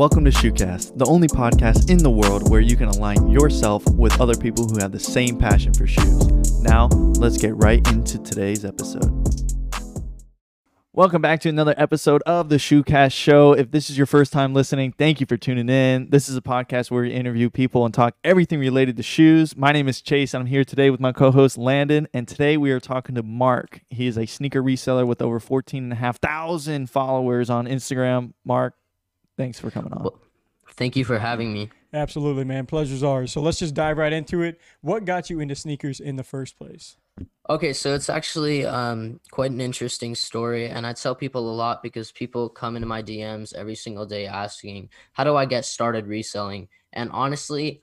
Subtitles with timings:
[0.00, 4.18] Welcome to Shoecast, the only podcast in the world where you can align yourself with
[4.18, 6.58] other people who have the same passion for shoes.
[6.62, 6.86] Now,
[7.18, 9.12] let's get right into today's episode.
[10.94, 13.52] Welcome back to another episode of the Shoecast Show.
[13.52, 16.08] If this is your first time listening, thank you for tuning in.
[16.08, 19.54] This is a podcast where we interview people and talk everything related to shoes.
[19.54, 22.08] My name is Chase, and I'm here today with my co host Landon.
[22.14, 23.82] And today we are talking to Mark.
[23.90, 28.32] He is a sneaker reseller with over 14,500 followers on Instagram.
[28.46, 28.74] Mark,
[29.40, 30.02] Thanks for coming on.
[30.02, 30.20] Well,
[30.72, 31.70] thank you for having me.
[31.94, 32.66] Absolutely, man.
[32.66, 33.32] Pleasure's ours.
[33.32, 34.60] So let's just dive right into it.
[34.82, 36.98] What got you into sneakers in the first place?
[37.48, 41.82] Okay, so it's actually um, quite an interesting story, and I tell people a lot
[41.82, 46.06] because people come into my DMs every single day asking, "How do I get started
[46.06, 47.82] reselling?" And honestly,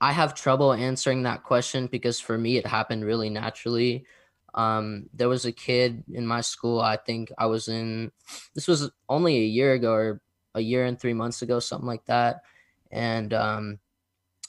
[0.00, 4.06] I have trouble answering that question because for me, it happened really naturally.
[4.54, 6.80] Um, there was a kid in my school.
[6.80, 8.12] I think I was in.
[8.54, 10.20] This was only a year ago, or
[10.54, 12.42] a year and three months ago, something like that.
[12.90, 13.78] And um,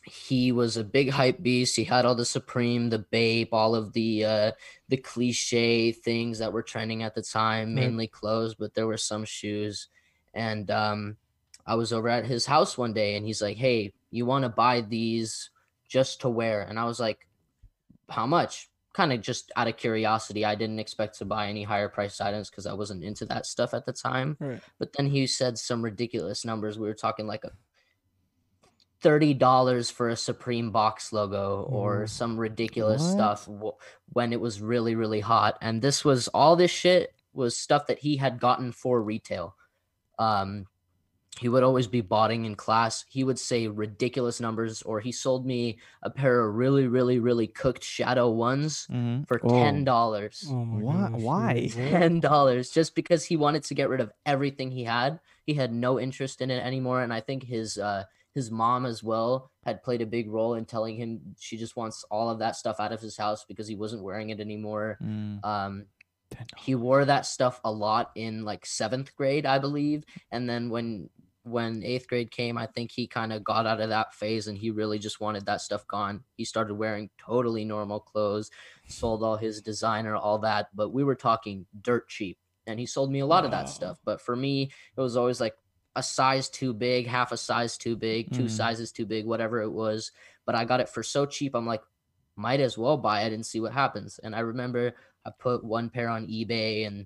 [0.05, 1.75] he was a big hype beast.
[1.75, 4.51] He had all the Supreme, the Bape, all of the uh,
[4.87, 7.75] the cliche things that were trending at the time, mm.
[7.75, 9.87] mainly clothes, but there were some shoes.
[10.33, 11.17] And um,
[11.65, 14.49] I was over at his house one day, and he's like, "Hey, you want to
[14.49, 15.49] buy these
[15.87, 17.27] just to wear?" And I was like,
[18.09, 20.45] "How much?" Kind of just out of curiosity.
[20.45, 23.73] I didn't expect to buy any higher priced items because I wasn't into that stuff
[23.73, 24.37] at the time.
[24.39, 24.61] Right.
[24.79, 26.79] But then he said some ridiculous numbers.
[26.79, 27.51] We were talking like a
[29.01, 33.11] thirty dollars for a Supreme box logo or some ridiculous what?
[33.11, 33.49] stuff
[34.13, 35.57] when it was really really hot.
[35.61, 39.55] And this was all this shit was stuff that he had gotten for retail.
[40.17, 40.67] Um,
[41.39, 43.05] he would always be botting in class.
[43.09, 47.47] He would say ridiculous numbers, or he sold me a pair of really, really, really
[47.47, 49.23] cooked shadow ones mm-hmm.
[49.23, 49.49] for oh.
[49.49, 50.45] ten dollars.
[50.47, 50.53] Oh.
[50.53, 51.09] oh Why?
[51.11, 51.69] Why?
[51.73, 55.19] Ten dollars, just because he wanted to get rid of everything he had.
[55.45, 59.03] He had no interest in it anymore, and I think his uh, his mom as
[59.03, 62.55] well had played a big role in telling him she just wants all of that
[62.55, 64.97] stuff out of his house because he wasn't wearing it anymore.
[65.01, 65.43] Mm.
[65.43, 65.85] Um,
[66.57, 71.09] he wore that stuff a lot in like seventh grade, I believe, and then when
[71.45, 74.57] when eighth grade came, I think he kind of got out of that phase and
[74.57, 76.23] he really just wanted that stuff gone.
[76.37, 78.49] He started wearing totally normal clothes,
[78.87, 82.39] sold all his designer, all that, but we were talking dirt cheap.
[82.65, 83.45] And he sold me a lot wow.
[83.45, 83.99] of that stuff.
[84.03, 85.55] But for me, it was always like
[85.95, 88.49] a size too big, half a size too big, two mm.
[88.49, 90.11] sizes too big, whatever it was.
[90.47, 91.53] But I got it for so cheap.
[91.53, 91.83] I'm like,
[92.35, 94.19] might as well buy it and see what happens.
[94.23, 94.95] And I remember
[95.25, 97.05] I put one pair on eBay and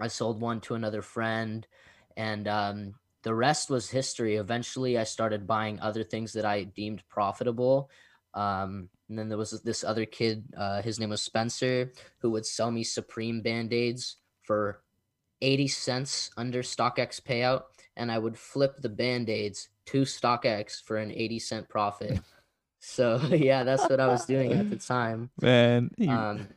[0.00, 1.66] I sold one to another friend.
[2.16, 4.36] And um, the rest was history.
[4.36, 7.90] Eventually, I started buying other things that I deemed profitable.
[8.34, 12.46] Um, and then there was this other kid, uh, his name was Spencer, who would
[12.46, 14.82] sell me Supreme band aids for
[15.42, 17.62] 80 cents under StockX payout.
[17.96, 22.20] And I would flip the band aids to StockX for an 80 cent profit.
[22.78, 25.30] so, yeah, that's what I was doing at the time.
[25.42, 25.90] Man.
[26.08, 26.48] Um,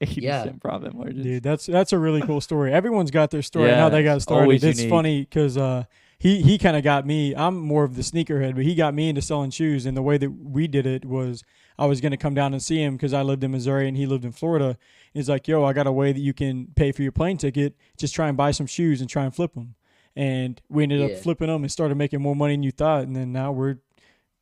[0.00, 0.46] 80% yeah.
[0.60, 1.24] profit margins.
[1.24, 2.72] Dude, that's that's a really cool story.
[2.72, 4.62] Everyone's got their story yeah, how they got started.
[4.62, 4.90] It's unique.
[4.90, 5.84] funny because uh,
[6.18, 7.34] he he kind of got me.
[7.34, 9.86] I'm more of the sneakerhead, but he got me into selling shoes.
[9.86, 11.42] And the way that we did it was
[11.78, 13.96] I was going to come down and see him because I lived in Missouri and
[13.96, 14.78] he lived in Florida.
[15.12, 17.74] He's like, "Yo, I got a way that you can pay for your plane ticket.
[17.96, 19.74] Just try and buy some shoes and try and flip them."
[20.14, 21.16] And we ended yeah.
[21.16, 23.02] up flipping them and started making more money than you thought.
[23.02, 23.78] And then now we're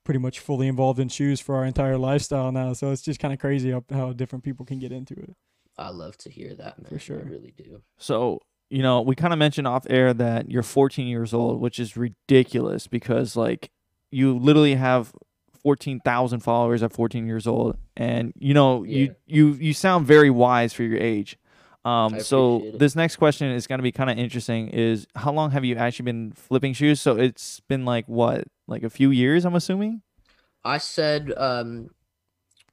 [0.06, 2.72] pretty much fully involved in shoes for our entire lifestyle now.
[2.72, 5.34] So it's just kind of crazy how, how different people can get into it.
[5.76, 6.88] I love to hear that, man.
[6.88, 7.18] For sure.
[7.18, 7.82] I really do.
[7.98, 8.40] So,
[8.70, 11.96] you know, we kind of mentioned off air that you're 14 years old, which is
[11.96, 13.70] ridiculous because, like,
[14.10, 15.12] you literally have
[15.62, 17.76] 14,000 followers at 14 years old.
[17.96, 18.96] And, you know, yeah.
[18.96, 21.36] you, you, you sound very wise for your age.
[21.86, 22.80] Um, so it.
[22.80, 25.76] this next question is going to be kind of interesting is how long have you
[25.76, 27.00] actually been flipping shoes?
[27.00, 30.02] So it's been like what, like a few years, I'm assuming?
[30.64, 31.90] I said um,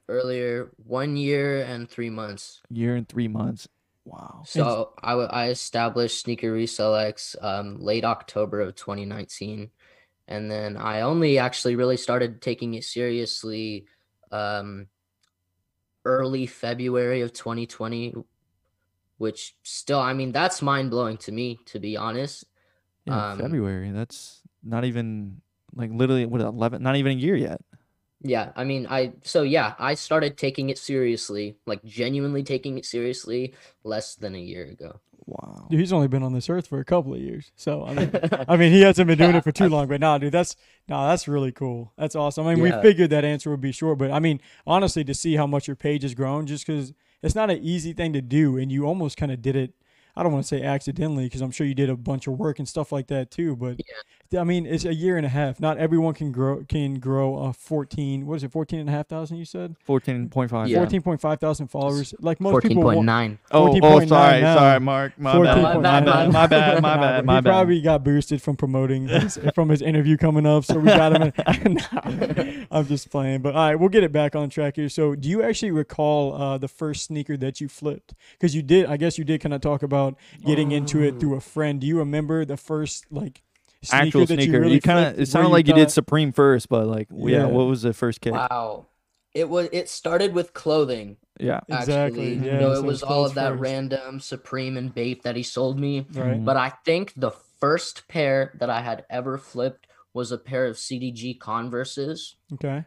[0.08, 2.60] earlier, one year and three months.
[2.70, 3.68] Year and three months.
[4.04, 4.42] Wow.
[4.46, 9.70] So I, I established Sneaker Resell X um, late October of 2019.
[10.26, 13.86] And then I only actually really started taking it seriously
[14.32, 14.88] um,
[16.04, 18.14] early February of 2020,
[19.18, 22.44] which still, I mean, that's mind blowing to me, to be honest.
[23.04, 23.90] Yeah, um, February.
[23.90, 25.40] That's not even
[25.74, 27.60] like literally what 11, not even a year yet.
[28.26, 32.86] Yeah, I mean, I so yeah, I started taking it seriously, like genuinely taking it
[32.86, 34.98] seriously, less than a year ago.
[35.26, 37.92] Wow, dude, he's only been on this earth for a couple of years, so I
[37.92, 38.10] mean,
[38.48, 39.88] I mean, he hasn't been doing it for too long.
[39.88, 40.56] But nah, dude, that's
[40.88, 41.92] nah, that's really cool.
[41.98, 42.46] That's awesome.
[42.46, 42.76] I mean, yeah.
[42.78, 45.66] we figured that answer would be short, but I mean, honestly, to see how much
[45.68, 46.94] your page has grown, just because
[47.24, 49.74] it's not an easy thing to do, and you almost kind of did it
[50.16, 52.60] I don't want to say accidentally because I'm sure you did a bunch of work
[52.60, 53.56] and stuff like that too.
[53.56, 54.02] But yeah.
[54.36, 55.60] I mean, it's a year and a half.
[55.60, 58.26] Not everyone can grow can grow a 14.
[58.26, 58.52] What is it?
[58.52, 59.36] 14 and a half thousand.
[59.38, 60.68] You said 14.5.
[60.68, 60.84] Yeah.
[60.84, 62.14] 14.5 thousand followers.
[62.20, 62.82] Like most Fourteen people.
[62.84, 64.56] point want- Oh, oh, 14.9 sorry, now.
[64.56, 65.18] sorry, Mark.
[65.18, 65.82] My 14.9 bad.
[65.82, 66.32] My bad.
[66.32, 66.82] My bad.
[66.82, 67.24] My bad.
[67.26, 67.50] My he bad.
[67.50, 71.22] probably got boosted from promoting his, from his interview coming up, so we got him.
[71.64, 74.88] In, Nah, I'm just playing, but all right, we'll get it back on track here.
[74.88, 78.14] So, do you actually recall uh, the first sneaker that you flipped?
[78.32, 81.36] Because you did, I guess you did kind of talk about getting into it through
[81.36, 81.80] a friend.
[81.80, 83.42] Do you remember the first like
[83.84, 84.52] sneaker Actual that sneaker.
[84.52, 85.12] you really kind of.
[85.14, 87.38] It where sounded like you did Supreme first, but like, yeah.
[87.38, 87.46] Yeah.
[87.46, 88.32] What was the first kick?
[88.32, 88.86] Wow.
[89.34, 89.68] It was.
[89.72, 91.16] It started with clothing.
[91.40, 91.60] Yeah.
[91.68, 93.60] Exactly, Actually, yeah, so so it was all of that first.
[93.62, 96.06] random Supreme and Bape that he sold me.
[96.12, 96.44] right?
[96.44, 100.76] But I think the first pair that I had ever flipped was a pair of
[100.76, 102.36] CDG Converses.
[102.52, 102.84] Okay,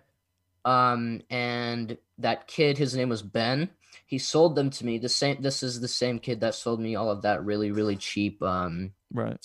[0.64, 3.70] Um, and that kid, his name was Ben.
[4.06, 4.98] He sold them to me.
[5.00, 5.42] The same.
[5.42, 8.94] This is the same kid that sold me all of that really, really cheap um
[9.14, 9.38] Right.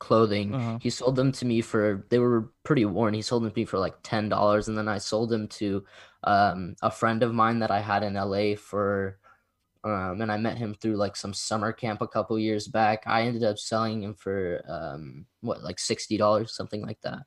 [0.00, 0.52] Clothing.
[0.54, 0.78] Uh-huh.
[0.80, 3.14] He sold them to me for they were pretty worn.
[3.14, 5.84] He sold them to me for like ten dollars, and then I sold them to
[6.24, 9.18] um, a friend of mine that I had in LA for.
[9.82, 13.04] Um, and I met him through like some summer camp a couple years back.
[13.06, 17.20] I ended up selling him for um, what like sixty dollars, something like that.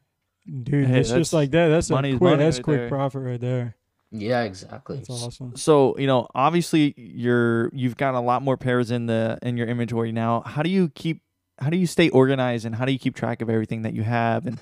[0.61, 1.69] dude, Hey, it's just like that.
[1.69, 2.21] That's a quick.
[2.21, 2.89] money That's right quick there.
[2.89, 3.75] profit right there.
[4.11, 4.97] Yeah, exactly.
[4.97, 5.55] That's awesome.
[5.55, 9.67] So you know, obviously, you're you've got a lot more pairs in the in your
[9.67, 10.41] inventory now.
[10.45, 11.21] How do you keep?
[11.59, 14.03] How do you stay organized, and how do you keep track of everything that you
[14.03, 14.59] have, and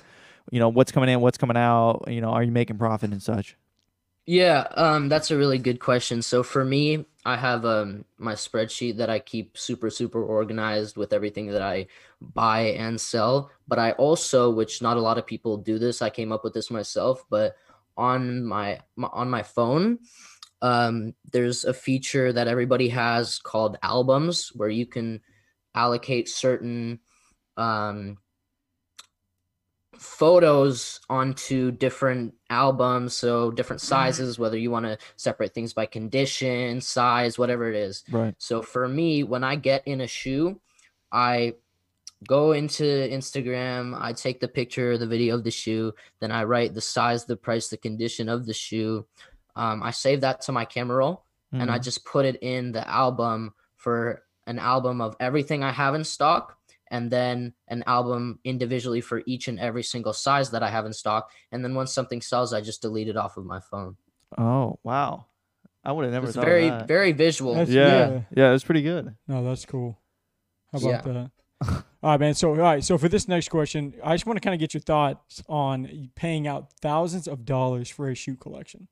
[0.50, 2.04] you know what's coming in, what's coming out?
[2.08, 3.56] You know, are you making profit and such?
[4.24, 6.22] Yeah, um, that's a really good question.
[6.22, 11.12] So for me, I have um my spreadsheet that I keep super super organized with
[11.12, 11.86] everything that I
[12.20, 13.50] buy and sell.
[13.66, 16.54] But I also, which not a lot of people do this, I came up with
[16.54, 17.56] this myself, but
[17.96, 19.98] on my, my on my phone,
[20.60, 25.20] um, there's a feature that everybody has called albums where you can
[25.74, 26.98] allocate certain
[27.56, 28.18] um
[29.98, 36.80] photos onto different albums so different sizes whether you want to separate things by condition
[36.80, 38.34] size whatever it is Right.
[38.38, 40.60] so for me when i get in a shoe
[41.12, 41.54] i
[42.26, 46.72] go into instagram i take the picture the video of the shoe then i write
[46.74, 49.06] the size the price the condition of the shoe
[49.56, 51.24] um, i save that to my camera roll
[51.54, 51.82] and I Mhm.
[51.82, 56.56] just put it in the album for an album of everything I have in stock
[56.90, 60.92] and then an album individually for each and every single size that I have in
[60.92, 61.30] stock.
[61.50, 63.96] And then once something sells, I just delete it off of my phone.
[64.36, 65.26] Oh wow,
[65.84, 66.88] I would have never It's thought very, of that.
[66.88, 67.54] very visual.
[67.54, 68.20] That's- yeah, yeah.
[68.34, 69.14] yeah, that's pretty good.
[69.28, 69.98] No, that's cool.
[70.72, 71.00] How Yeah.
[71.00, 71.30] about that?
[72.02, 72.34] all right, man.
[72.34, 72.82] So, all right.
[72.82, 76.10] So, for this next question, I just want to kind of get your thoughts on
[76.16, 78.88] paying out thousands of dollars for a shoe collection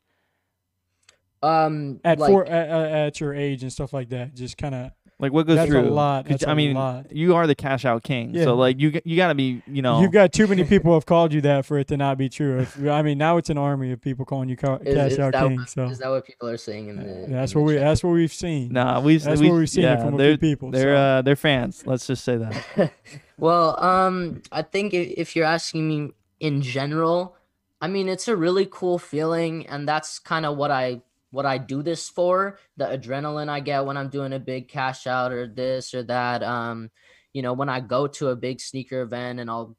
[1.42, 4.34] Um, at like, four at, at at your age and stuff like that.
[4.34, 5.80] Just kind of Like what goes that's through?
[5.80, 6.24] a lot.
[6.24, 7.12] 'Cause, That's I a mean, lot.
[7.14, 8.44] you are the cash out king, Yeah.
[8.44, 10.94] so like you g- you got to be, you know, You've got too many people
[10.94, 12.60] have called you that for it to not be true.
[12.60, 15.18] If, I mean, now it's an army of people calling you ca- is, cash is
[15.18, 15.58] out that, king.
[15.58, 17.26] what- So is that what people are saying in the?
[17.28, 17.80] that's in what the we chat?
[17.84, 18.72] that's what we've seen.
[18.72, 20.70] nah, we That's we, what we've seen yeah, from a they're, few people.
[20.70, 21.00] They're so.
[21.00, 21.82] uh, they're fans.
[21.86, 22.92] Let's just say that.
[23.38, 27.36] Well, um, I think i- if you're asking me in general,
[27.80, 31.00] I mean, it's a really cool feeling, and that's kind of what I
[31.30, 32.58] what I do this for.
[32.76, 36.42] The adrenaline I get when I'm doing a big cash out or this or that.
[36.42, 36.90] Um,
[37.32, 39.76] you know, when I go to a big sneaker event and I'll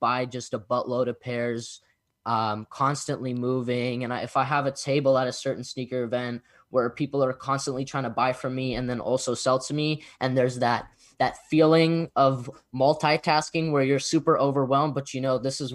[0.00, 1.80] buy just a buttload of pairs,
[2.26, 6.42] um, constantly moving, and I, if I have a table at a certain sneaker event
[6.70, 10.02] where people are constantly trying to buy from me and then also sell to me,
[10.20, 10.86] and there's that
[11.18, 15.74] that feeling of multitasking where you're super overwhelmed, but you know, this is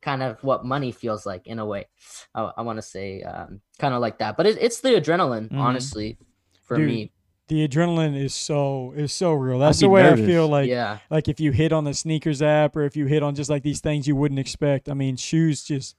[0.00, 1.86] kind of what money feels like in a way.
[2.34, 5.48] I, I want to say um, kind of like that, but it, it's the adrenaline,
[5.50, 5.58] Mhm.
[5.60, 6.18] honestly,
[6.62, 7.12] for Dude, me.
[7.48, 9.58] the adrenaline is so is so real.
[9.58, 10.24] That's the way nervous.
[10.24, 13.06] I feel like yeah, like if you hit on the sneakers app or if you
[13.06, 14.88] hit on just like these things you wouldn't expect.
[14.88, 15.96] I mean, shoes just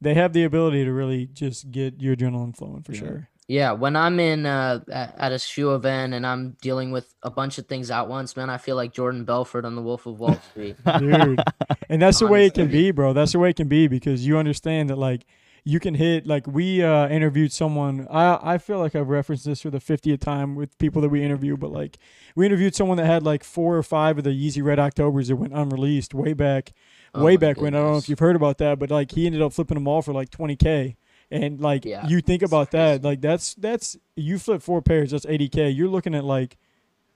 [0.00, 2.98] they have the ability to really just get your adrenaline flowing for Yeah.
[3.00, 3.28] sure.
[3.48, 3.72] Yeah.
[3.72, 7.66] When I'm in uh, at, a shoe event and I'm dealing with a bunch of
[7.66, 10.76] things at once, man, I feel like Jordan Belfort on The Wolf of Wall Street.
[10.98, 11.40] Dude.
[11.88, 13.12] And that's the way it can be, bro.
[13.12, 15.26] That's the way it can be because you understand that like
[15.64, 19.62] you can hit like we uh interviewed someone I I feel like I've referenced this
[19.62, 21.98] for the 50th time with people that we interview, but like
[22.34, 25.36] we interviewed someone that had like four or five of the Yeezy Red Octobers that
[25.36, 26.72] went unreleased way back
[27.16, 27.74] Oh way back when.
[27.74, 29.88] I don't know if you've heard about that, but like he ended up flipping them
[29.88, 30.96] all for like 20k.
[31.30, 35.10] And like Yeah, you think it's about that, like that's that's you flip four pairs,
[35.10, 35.74] that's 80k.
[35.76, 36.56] You're looking at like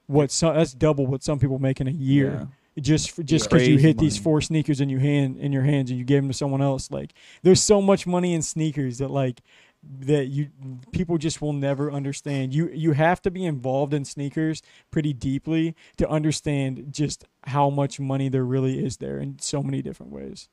[0.07, 2.49] what some that's double what some people make in a year
[2.81, 5.63] just for, just because you Crazy hit these four sneakers in your hand in your
[5.63, 7.13] hands and you gave them to someone else like
[7.43, 9.41] there's so much money in sneakers that like
[9.83, 10.49] that you
[10.93, 12.55] people just will never understand.
[12.55, 17.99] You you have to be involved in sneakers pretty deeply to understand just how much
[17.99, 20.49] money there really is there in so many different ways.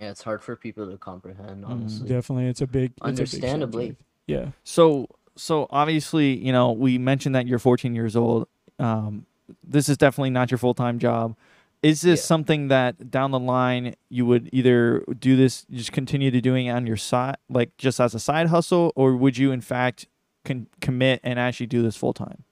[0.00, 1.64] Yeah, it's hard for people to comprehend.
[1.64, 3.84] Mm, honestly, mm, definitely, it's a big, understandably.
[3.84, 4.50] A big yeah.
[4.62, 8.48] So so obviously, you know, we mentioned that you're 14 years old.
[8.78, 9.26] Um,
[9.64, 11.36] this is definitely not your full time job.
[11.82, 12.26] Is this yeah.
[12.26, 16.70] something that down the line you would either do this, just continue to doing it
[16.70, 20.06] on your side, like just as a side hustle, or would you in fact
[20.44, 22.42] con- commit and actually do this full time?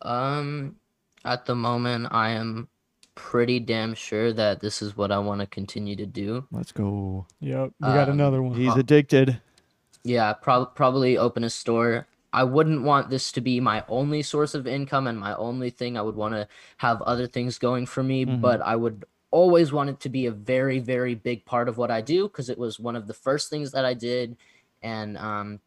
[0.00, 0.76] Um,
[1.24, 2.68] at the moment, I am
[3.14, 6.46] pretty damn sure that this is what I want to continue to do.
[6.50, 7.26] Let's go.
[7.40, 8.54] Yep, we got um, another one.
[8.54, 9.40] He's addicted.
[10.02, 12.06] Yeah, pro- probably open a store.
[12.32, 15.96] I wouldn't want this to be my only source of income and my only thing.
[15.96, 18.40] I would want to have other things going for me, mm-hmm.
[18.40, 21.90] but I would always want it to be a very, very big part of what
[21.90, 24.36] I do because it was one of the first things that I did.
[24.82, 25.60] And um,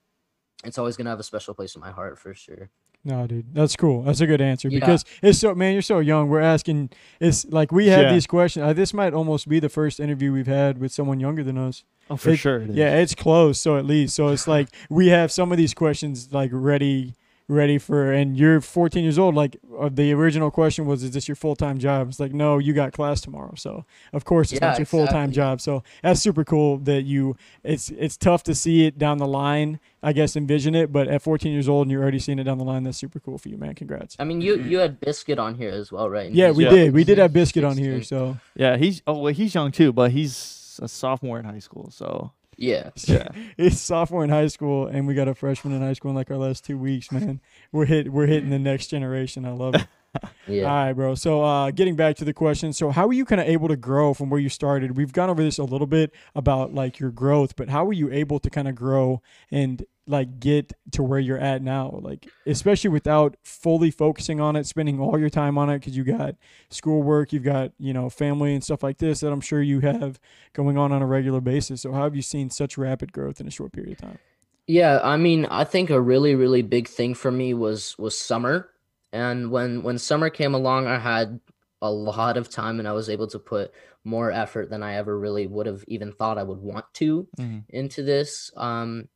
[0.64, 2.70] it's always going to have a special place in my heart for sure.
[3.08, 4.04] No, dude, that's cool.
[4.04, 4.80] That's a good answer yeah.
[4.82, 6.28] because it's so man, you're so young.
[6.28, 6.90] We're asking,
[7.22, 8.12] it's like we have yeah.
[8.12, 8.66] these questions.
[8.66, 11.86] Uh, this might almost be the first interview we've had with someone younger than us.
[12.10, 12.60] Oh, for it, sure.
[12.64, 13.62] It yeah, it's close.
[13.62, 17.14] So at least, so it's like we have some of these questions like ready
[17.50, 21.28] ready for and you're 14 years old like uh, the original question was is this
[21.28, 22.10] your full-time job?
[22.10, 23.54] It's like no you got class tomorrow.
[23.56, 25.00] So of course it's yeah, not your exactly.
[25.00, 25.62] full-time job.
[25.62, 29.80] So that's super cool that you it's it's tough to see it down the line
[30.04, 32.58] i guess envision it but at 14 years old and you're already seeing it down
[32.58, 33.76] the line that's super cool for you man.
[33.76, 34.16] Congrats.
[34.20, 36.32] I mean you you had biscuit on here as well right?
[36.32, 36.70] Yeah we yeah.
[36.70, 36.94] did.
[36.94, 38.38] We did have biscuit on here so.
[38.56, 42.32] Yeah he's oh well, he's young too but he's a sophomore in high school so
[42.58, 42.90] yeah.
[43.06, 43.30] Yeah.
[43.58, 46.30] it's sophomore in high school and we got a freshman in high school in like
[46.32, 47.40] our last two weeks, man.
[47.72, 49.46] We're hit we're hitting the next generation.
[49.46, 49.88] I love it.
[50.48, 50.64] yeah.
[50.64, 51.16] All right, bro.
[51.16, 52.74] So uh getting back to the question.
[52.74, 54.98] So how were you kind of able to grow from where you started?
[54.98, 58.12] We've gone over this a little bit about like your growth, but how were you
[58.12, 59.22] able to kind of grow
[59.52, 64.66] and like get to where you're at now like especially without fully focusing on it
[64.66, 66.36] spending all your time on it because you got
[66.70, 70.20] schoolwork you've got you know family and stuff like this that i'm sure you have
[70.54, 71.82] going on on a regular basis.
[71.82, 74.20] So how have you seen such rapid growth in a short period of time?
[74.66, 78.70] Yeah i mean i think a really really big thing for me was was summer.
[79.14, 81.40] And when when summer came along i had
[81.82, 83.72] a lot of time and i was able to put
[84.04, 87.60] more effort than i ever really would have even thought i would want to mm-hmm.
[87.70, 88.52] into this.
[88.58, 89.08] Um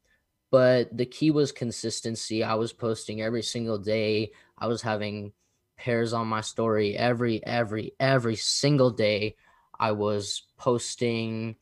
[0.52, 2.44] but the key was consistency.
[2.44, 4.34] I was posting every single day.
[4.58, 5.32] I was having
[5.78, 9.36] pairs on my story every every every single day.
[9.80, 11.56] I was posting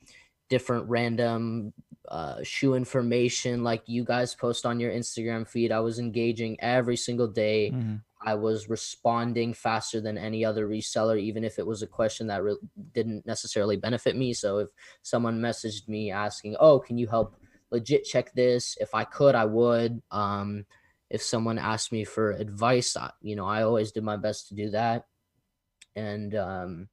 [0.50, 1.72] different random
[2.10, 5.72] uh, shoe information like you guys post on your Instagram feed.
[5.72, 7.72] I was engaging every single day.
[7.72, 7.96] Mm-hmm.
[8.22, 12.43] I was responding faster than any other reseller, even if it was a question that
[12.43, 12.58] re-
[12.93, 14.34] didn't necessarily benefit me.
[14.34, 14.69] So if
[15.03, 17.39] someone messaged me asking, "Oh, can you help
[17.71, 18.77] legit check this.
[18.79, 20.01] If I could, I would.
[20.11, 20.65] Um,
[21.09, 24.55] if someone asked me for advice, I, you know, I always did my best to
[24.55, 25.05] do that.
[25.95, 26.89] And um,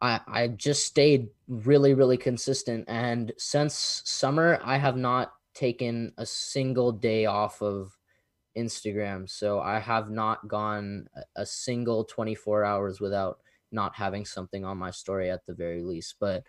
[0.00, 2.84] I I just stayed really really consistent.
[2.88, 7.96] And since summer, I have not taken a single day off of
[8.56, 9.28] Instagram.
[9.30, 13.38] So I have not gone a single 24 hours without
[13.70, 16.16] not having something on my story at the very least.
[16.20, 16.44] But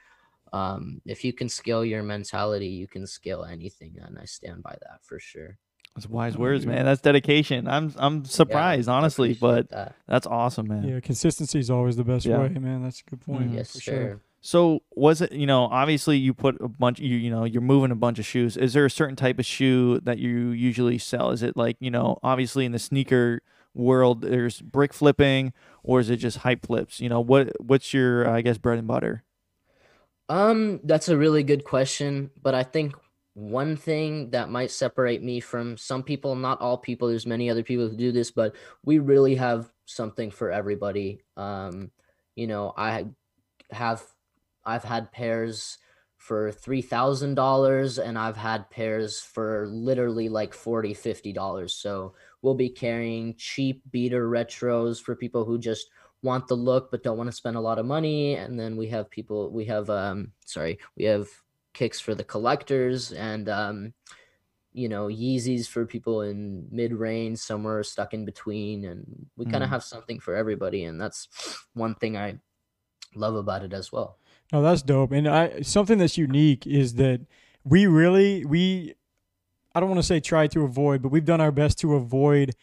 [0.54, 4.78] um, if you can scale your mentality, you can scale anything, and I stand by
[4.82, 5.58] that for sure.
[5.96, 6.86] That's wise words, man.
[6.86, 7.68] That's dedication.
[7.68, 9.96] I'm I'm surprised, yeah, honestly, but that.
[10.08, 10.84] that's awesome, man.
[10.84, 12.40] Yeah, consistency is always the best yeah.
[12.40, 12.84] way, man.
[12.84, 13.48] That's a good point.
[13.48, 13.58] Mm-hmm.
[13.58, 13.96] Yes, for sure.
[13.96, 14.22] sure.
[14.42, 17.92] So was it, you know, obviously you put a bunch you you know, you're moving
[17.92, 18.58] a bunch of shoes.
[18.58, 21.32] Is there a certain type of shoe that you usually sell?
[21.32, 23.42] Is it like, you know, obviously in the sneaker
[23.74, 27.00] world there's brick flipping or is it just hype flips?
[27.00, 29.24] You know, what what's your I guess bread and butter?
[30.34, 32.96] Um, that's a really good question, but I think
[33.36, 37.62] one thing that might separate me from some people, not all people, there's many other
[37.62, 41.22] people who do this, but we really have something for everybody.
[41.38, 41.92] Um,
[42.36, 43.06] you know, I
[43.70, 44.02] have
[44.66, 45.78] I've had pairs
[46.18, 51.70] for $3,000 and I've had pairs for literally like 40 $50.
[51.70, 55.92] So we'll be carrying cheap beater retros for people who just
[56.24, 58.36] want the look but don't want to spend a lot of money.
[58.36, 61.28] And then we have people we have um sorry we have
[61.74, 63.94] kicks for the collectors and um
[64.72, 68.86] you know yeezys for people in mid-range somewhere stuck in between.
[68.86, 69.52] And we mm.
[69.52, 70.86] kind of have something for everybody.
[70.86, 71.28] And that's
[71.74, 72.40] one thing i
[73.16, 74.18] love about it as well.
[74.52, 75.12] No that's dope.
[75.12, 77.22] And i something that's unique is that
[77.64, 78.94] we really we
[79.76, 82.54] i don't want to say try to avoid but we've done our best to avoid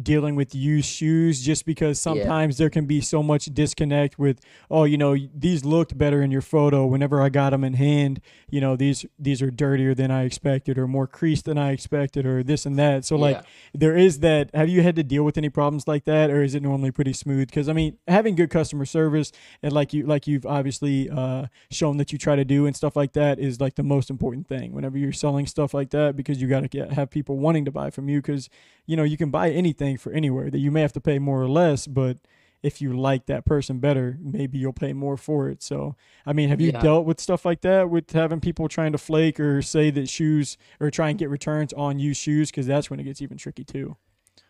[0.00, 2.64] dealing with used shoes just because sometimes yeah.
[2.64, 6.40] there can be so much disconnect with oh you know these looked better in your
[6.40, 8.20] photo whenever I got them in hand.
[8.48, 12.26] You know these these are dirtier than I expected or more creased than I expected
[12.26, 13.04] or this and that.
[13.04, 16.30] So like there is that have you had to deal with any problems like that
[16.30, 17.48] or is it normally pretty smooth?
[17.48, 21.96] Because I mean having good customer service and like you like you've obviously uh, shown
[21.98, 24.72] that you try to do and stuff like that is like the most important thing
[24.72, 27.70] whenever you're selling stuff like that because you got to get have people wanting to
[27.70, 28.48] buy from you because
[28.86, 31.40] you know you can buy anything for anywhere that you may have to pay more
[31.40, 32.18] or less but
[32.62, 35.62] if you like that person better maybe you'll pay more for it.
[35.62, 35.96] So
[36.26, 36.80] i mean have you yeah.
[36.80, 40.56] dealt with stuff like that with having people trying to flake or say that shoes
[40.80, 42.50] or try and get returns on used shoes?
[42.50, 43.96] Because that's when it gets even tricky too.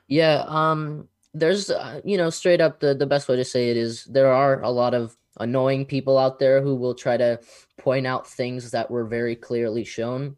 [0.08, 3.76] Yeah um there's uh, you know straight up the the best way to say it
[3.76, 7.40] is there are a lot of annoying people out there who will try to
[7.78, 10.36] point out things that were very clearly shown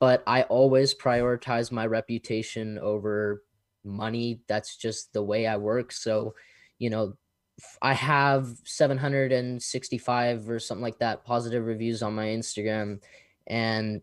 [0.00, 3.42] but I always prioritize my reputation over
[3.84, 4.40] money.
[4.48, 5.92] That's just the way I work.
[5.92, 6.34] So,
[6.78, 7.14] you know,
[7.80, 13.00] I have 765 or something like that positive reviews on my Instagram.
[13.46, 14.02] And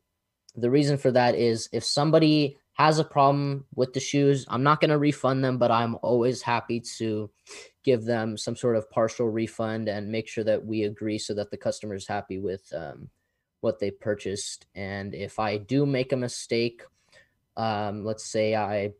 [0.55, 4.79] the reason for that is if somebody has a problem with the shoes, I'm not
[4.79, 7.29] going to refund them, but I'm always happy to
[7.83, 11.51] give them some sort of partial refund and make sure that we agree so that
[11.51, 13.09] the customer is happy with um,
[13.61, 14.65] what they purchased.
[14.75, 16.83] And if I do make a mistake,
[17.55, 18.93] um, let's say I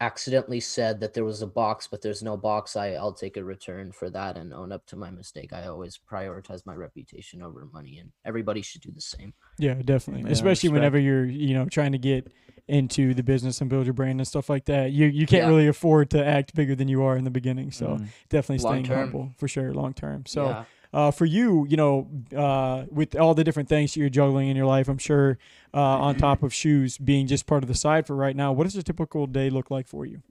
[0.00, 3.44] accidentally said that there was a box, but there's no box, I, I'll take a
[3.44, 5.52] return for that and own up to my mistake.
[5.52, 9.32] I always prioritize my reputation over money, and everybody should do the same.
[9.58, 10.24] Yeah, definitely.
[10.24, 10.74] Yeah, Especially respect.
[10.74, 12.32] whenever you're, you know, trying to get
[12.66, 14.90] into the business and build your brand and stuff like that.
[14.90, 15.48] You you can't yeah.
[15.48, 17.70] really afford to act bigger than you are in the beginning.
[17.72, 18.06] So mm.
[18.30, 20.24] definitely staying humble for sure, long term.
[20.26, 20.48] So.
[20.48, 20.64] Yeah
[20.94, 24.64] uh, for you, you know, uh, with all the different things you're juggling in your
[24.64, 25.38] life, I'm sure
[25.74, 28.62] uh, on top of shoes being just part of the side for right now, what
[28.62, 30.22] does a typical day look like for you?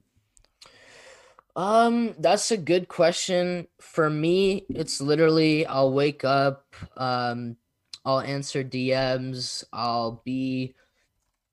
[1.54, 3.68] Um, that's a good question.
[3.78, 7.56] For me, it's literally I'll wake up, um,
[8.06, 10.74] I'll answer DMs, I'll be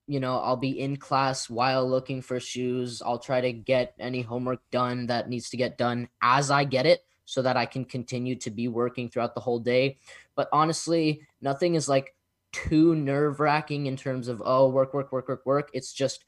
[0.08, 3.02] you know, I'll be in class while looking for shoes.
[3.02, 6.86] I'll try to get any homework done that needs to get done as I get
[6.86, 9.98] it so that I can continue to be working throughout the whole day.
[10.36, 12.16] But honestly, nothing is like
[12.52, 15.70] too nerve wracking in terms of, oh, work, work, work, work, work.
[15.74, 16.26] It's just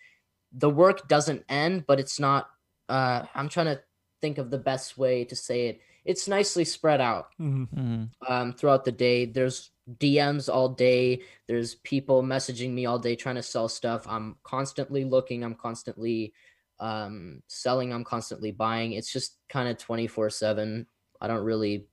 [0.51, 2.49] the work doesn't end, but it's not,
[2.89, 3.81] uh, I'm trying to
[4.21, 5.81] think of the best way to say it.
[6.05, 7.63] It's nicely spread out mm-hmm.
[7.63, 8.31] mm-hmm.
[8.33, 9.25] um, throughout the day.
[9.25, 11.21] There's DMs all day.
[11.47, 14.05] There's people messaging me all day trying to sell stuff.
[14.07, 15.43] I'm constantly looking.
[15.43, 16.33] I'm constantly
[16.79, 17.93] um, selling.
[17.93, 18.93] I'm constantly buying.
[18.93, 20.85] It's just kind of 24 7.
[21.21, 21.85] I don't really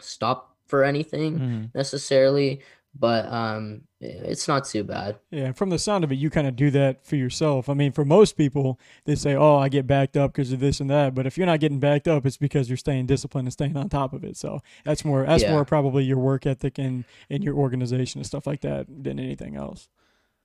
[0.00, 1.64] stop for anything mm-hmm.
[1.74, 2.62] necessarily,
[2.98, 5.18] but um, it's not too bad.
[5.30, 7.68] Yeah, from the sound of it, you kind of do that for yourself.
[7.68, 10.80] I mean, for most people, they say, "Oh, I get backed up because of this
[10.80, 13.52] and that," but if you're not getting backed up, it's because you're staying disciplined and
[13.52, 14.36] staying on top of it.
[14.36, 15.52] So that's more that's yeah.
[15.52, 19.56] more probably your work ethic and and your organization and stuff like that than anything
[19.56, 19.88] else.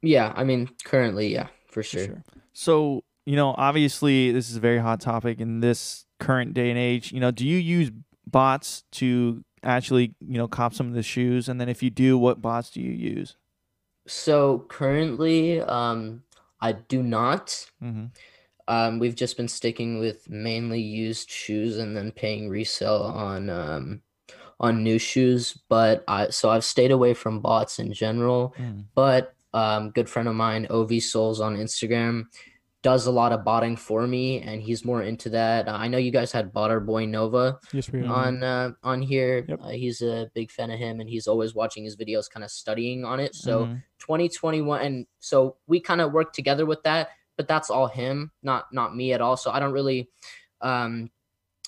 [0.01, 2.01] Yeah, I mean, currently, yeah, for sure.
[2.01, 2.23] For sure.
[2.53, 6.79] So you know, obviously, this is a very hot topic in this current day and
[6.79, 7.11] age.
[7.11, 7.91] You know, do you use
[8.25, 11.47] bots to actually, you know, cop some of the shoes?
[11.47, 13.35] And then if you do, what bots do you use?
[14.07, 16.23] So currently, um,
[16.59, 17.69] I do not.
[17.83, 18.05] Mm-hmm.
[18.67, 24.01] Um, we've just been sticking with mainly used shoes and then paying resale on um,
[24.59, 25.57] on new shoes.
[25.67, 28.55] But I so I've stayed away from bots in general.
[28.57, 28.85] Mm.
[28.95, 32.27] But um, good friend of mine, Ov Souls on Instagram,
[32.83, 35.67] does a lot of botting for me, and he's more into that.
[35.67, 39.45] Uh, I know you guys had Botter Boy Nova yes, we on uh, on here.
[39.47, 39.59] Yep.
[39.61, 42.49] Uh, he's a big fan of him, and he's always watching his videos, kind of
[42.49, 43.35] studying on it.
[43.35, 43.73] So mm-hmm.
[43.99, 47.09] 2021, and so we kind of work together with that.
[47.37, 49.37] But that's all him, not not me at all.
[49.37, 50.09] So I don't really
[50.61, 51.11] um,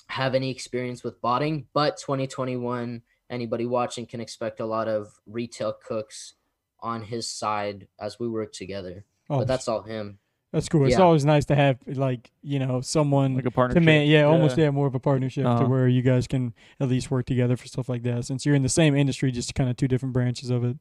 [0.08, 1.66] have any experience with botting.
[1.72, 6.34] But 2021, anybody watching can expect a lot of retail cooks
[6.80, 9.04] on his side as we work together.
[9.30, 10.18] Oh, but that's all him.
[10.54, 10.84] That's cool.
[10.84, 11.02] It's yeah.
[11.02, 13.82] always nice to have like you know someone like a partnership.
[13.82, 15.64] To man, yeah, yeah, almost yeah, more of a partnership uh-huh.
[15.64, 18.24] to where you guys can at least work together for stuff like that.
[18.24, 20.76] Since you're in the same industry, just kind of two different branches of it.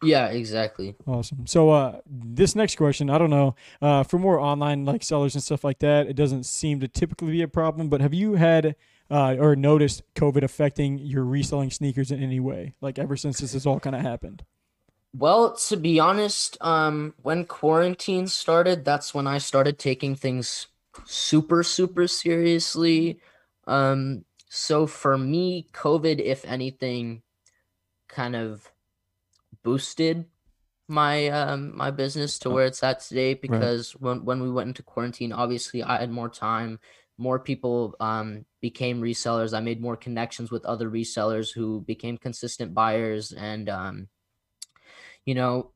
[0.00, 0.94] Yeah, exactly.
[1.08, 1.44] Awesome.
[1.48, 5.42] So uh, this next question, I don't know, uh, for more online like sellers and
[5.42, 7.88] stuff like that, it doesn't seem to typically be a problem.
[7.88, 8.76] But have you had
[9.10, 12.74] uh, or noticed COVID affecting your reselling sneakers in any way?
[12.80, 14.44] Like ever since this has all kind of happened?
[15.12, 20.68] Well, to be honest, um, when quarantine started, that's when I started taking things
[21.04, 23.20] super, super seriously.
[23.66, 27.22] Um, so for me, COVID, if anything,
[28.08, 28.68] kind of
[29.62, 30.26] boosted
[30.88, 32.54] my um my business to oh.
[32.54, 34.02] where it's at today because right.
[34.02, 36.80] when when we went into quarantine, obviously I had more time.
[37.16, 39.56] More people um became resellers.
[39.56, 44.08] I made more connections with other resellers who became consistent buyers, and um,
[45.24, 45.72] you know,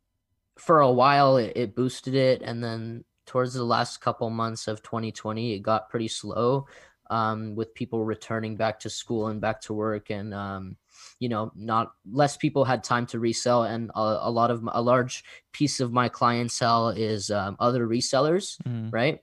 [0.56, 4.82] for a while it, it boosted it, and then towards the last couple months of
[4.82, 6.66] 2020, it got pretty slow
[7.10, 10.76] um, with people returning back to school and back to work and um,
[11.18, 14.80] you know not less people had time to resell and a, a lot of a
[14.80, 18.92] large piece of my clientele is um, other resellers mm.
[18.92, 19.20] right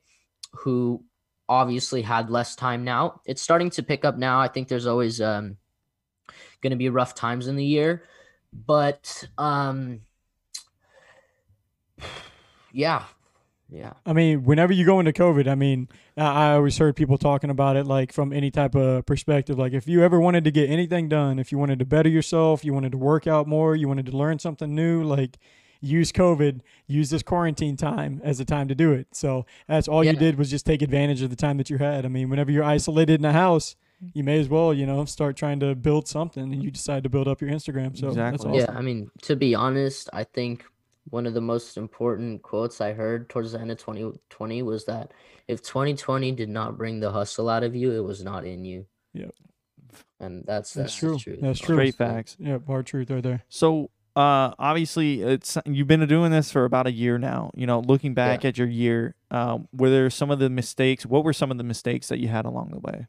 [0.53, 1.03] who
[1.49, 5.19] obviously had less time now it's starting to pick up now i think there's always
[5.19, 5.57] um,
[6.61, 8.03] going to be rough times in the year
[8.53, 9.99] but um
[12.71, 13.03] yeah
[13.71, 13.93] yeah.
[14.05, 17.77] I mean, whenever you go into COVID, I mean, I always heard people talking about
[17.77, 19.57] it like from any type of perspective.
[19.57, 22.65] Like, if you ever wanted to get anything done, if you wanted to better yourself,
[22.65, 25.37] you wanted to work out more, you wanted to learn something new, like,
[25.79, 29.07] use COVID, use this quarantine time as a time to do it.
[29.13, 30.11] So that's all yeah.
[30.11, 32.05] you did was just take advantage of the time that you had.
[32.05, 33.77] I mean, whenever you're isolated in a house,
[34.13, 37.09] you may as well, you know, start trying to build something and you decide to
[37.09, 37.97] build up your Instagram.
[37.97, 38.49] So exactly.
[38.49, 38.53] Awesome.
[38.53, 40.65] Yeah, I mean, to be honest, I think
[41.09, 45.11] one of the most important quotes I heard towards the end of 2020 was that
[45.47, 48.85] if 2020 did not bring the hustle out of you, it was not in you.
[49.13, 49.33] Yep.
[50.19, 51.17] And that's that's, that's true.
[51.17, 51.39] Truth.
[51.41, 51.75] That's true.
[51.75, 52.37] Great facts.
[52.39, 53.43] Yeah, hard truth right there.
[53.49, 57.79] So uh obviously it's you've been doing this for about a year now you know
[57.79, 58.49] looking back yeah.
[58.49, 61.63] at your year um were there some of the mistakes what were some of the
[61.63, 63.07] mistakes that you had along the way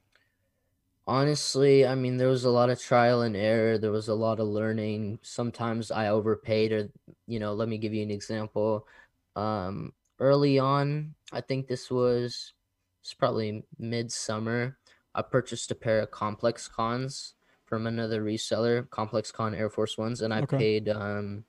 [1.06, 3.76] Honestly, I mean, there was a lot of trial and error.
[3.76, 5.18] There was a lot of learning.
[5.22, 6.88] Sometimes I overpaid, or,
[7.26, 8.86] you know, let me give you an example.
[9.34, 12.52] Um, early on, I think this was
[13.00, 14.78] it's probably midsummer.
[15.14, 17.34] I purchased a pair of complex cons
[17.64, 20.56] from another reseller, Complex Con Air Force Ones, and I okay.
[20.56, 21.44] paid um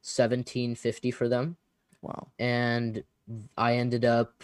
[0.00, 1.56] seventeen fifty for them.
[2.00, 2.28] Wow.
[2.38, 3.02] And
[3.58, 4.42] I ended up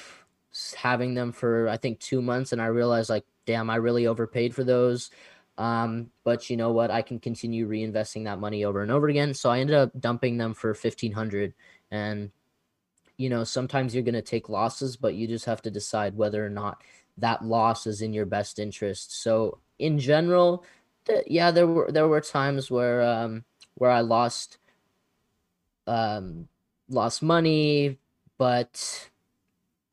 [0.77, 4.55] having them for I think two months, and I realized like damn, I really overpaid
[4.55, 5.11] for those.
[5.57, 6.91] Um, but you know what?
[6.91, 9.35] I can continue reinvesting that money over and over again.
[9.35, 11.55] So I ended up dumping them for fifteen hundred.
[11.91, 12.31] And
[13.17, 16.51] you know, sometimes you're gonna take losses, but you just have to decide whether or
[16.51, 16.83] not
[17.19, 19.23] that loss is in your best interest.
[19.23, 20.65] So in general,
[21.07, 23.45] th- yeah, there were there were times where um
[23.77, 24.59] where I lost
[25.87, 26.49] um
[26.89, 27.99] lost money,
[28.39, 29.11] but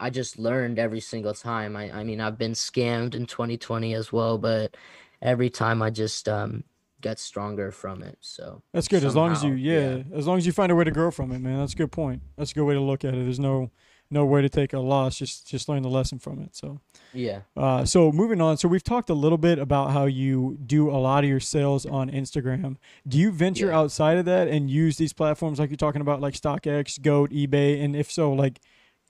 [0.01, 1.75] I just learned every single time.
[1.75, 4.75] I, I mean, I've been scammed in 2020 as well, but
[5.21, 6.63] every time I just um,
[7.01, 8.17] get stronger from it.
[8.19, 9.01] So that's good.
[9.01, 10.91] Somehow, as long as you, yeah, yeah, as long as you find a way to
[10.91, 11.59] grow from it, man.
[11.59, 12.23] That's a good point.
[12.35, 13.23] That's a good way to look at it.
[13.23, 13.69] There's no
[14.09, 15.17] no way to take a loss.
[15.17, 16.55] Just just learn the lesson from it.
[16.55, 16.81] So
[17.13, 17.41] yeah.
[17.55, 18.57] Uh, so moving on.
[18.57, 21.85] So we've talked a little bit about how you do a lot of your sales
[21.85, 22.77] on Instagram.
[23.07, 23.77] Do you venture yeah.
[23.77, 27.83] outside of that and use these platforms like you're talking about, like StockX, Goat, eBay,
[27.83, 28.59] and if so, like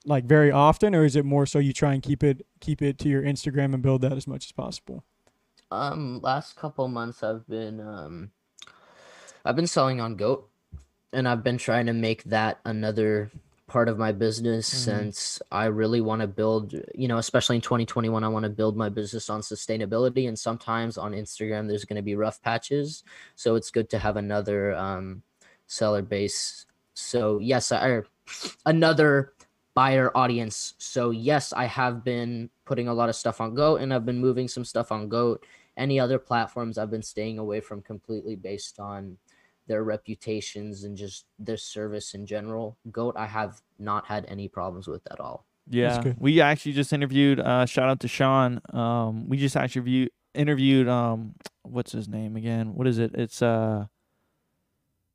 [0.05, 2.97] like very often, or is it more so you try and keep it keep it
[2.99, 5.03] to your Instagram and build that as much as possible?
[5.69, 8.31] Um, last couple months I've been um,
[9.45, 10.49] I've been selling on Goat,
[11.13, 13.31] and I've been trying to make that another
[13.71, 14.83] part of my business mm-hmm.
[14.83, 18.75] since I really want to build, you know, especially in 2021, I want to build
[18.75, 20.27] my business on sustainability.
[20.27, 23.05] And sometimes on Instagram, there's going to be rough patches.
[23.35, 25.23] So it's good to have another um,
[25.67, 26.65] seller base.
[26.95, 28.01] So, yes, I,
[28.65, 29.31] another
[29.73, 30.73] buyer audience.
[30.77, 34.19] So yes, I have been putting a lot of stuff on Goat and I've been
[34.19, 35.45] moving some stuff on Goat.
[35.77, 39.17] Any other platforms I've been staying away from completely based on
[39.67, 42.77] their reputations and just their service in general.
[42.91, 45.45] Goat I have not had any problems with at all.
[45.69, 46.13] Yeah.
[46.17, 48.60] We actually just interviewed uh shout out to Sean.
[48.73, 52.73] Um we just actually view, interviewed um what's his name again?
[52.73, 53.12] What is it?
[53.13, 53.86] It's uh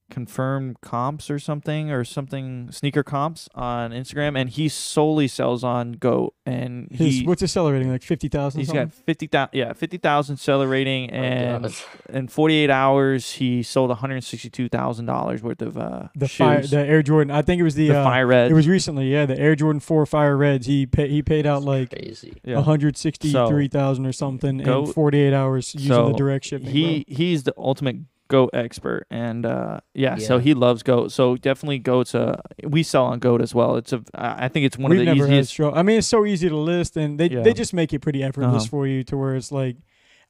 [0.09, 5.92] confirmed comps or something or something sneaker comps on Instagram and he solely sells on
[5.92, 10.69] Goat and he what's his seller rating like 50,000 He's got 50,000 yeah 50,000 seller
[10.69, 16.38] rating oh, and in 48 hours he sold $162,000 worth of uh the shoes.
[16.38, 18.69] fire the Air Jordan I think it was the, the uh, fire red it was
[18.69, 22.40] recently yeah the Air Jordan 4 fire reds he pay, he paid out like crazy.
[22.45, 22.57] Yeah.
[22.57, 27.16] 163,000 so, or something Goat, in 48 hours using so the direct shipping he bro.
[27.16, 27.97] he's the ultimate
[28.29, 32.83] goat expert and uh yeah, yeah, so he loves goat so definitely goat's a we
[32.83, 35.61] sell on goat as well it's a i think it's one We've of the easiest
[35.61, 37.43] i mean it's so easy to list and they, yeah.
[37.43, 38.71] they just make it pretty effortless uh-huh.
[38.71, 39.77] for you to where it's like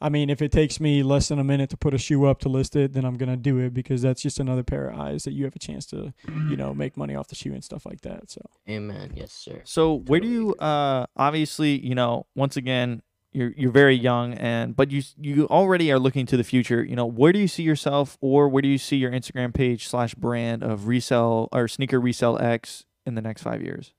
[0.01, 2.39] i mean if it takes me less than a minute to put a shoe up
[2.41, 5.25] to list it then i'm gonna do it because that's just another pair of eyes
[5.25, 6.13] that you have a chance to
[6.49, 9.61] you know make money off the shoe and stuff like that so amen yes sir
[9.65, 10.11] so totally.
[10.11, 13.03] where do you uh obviously you know once again
[13.37, 16.97] you're you're very young and but you you already are looking to the future you
[16.97, 20.15] know where do you see yourself or where do you see your instagram page slash
[20.15, 23.93] brand of resell or sneaker resell x in the next five years?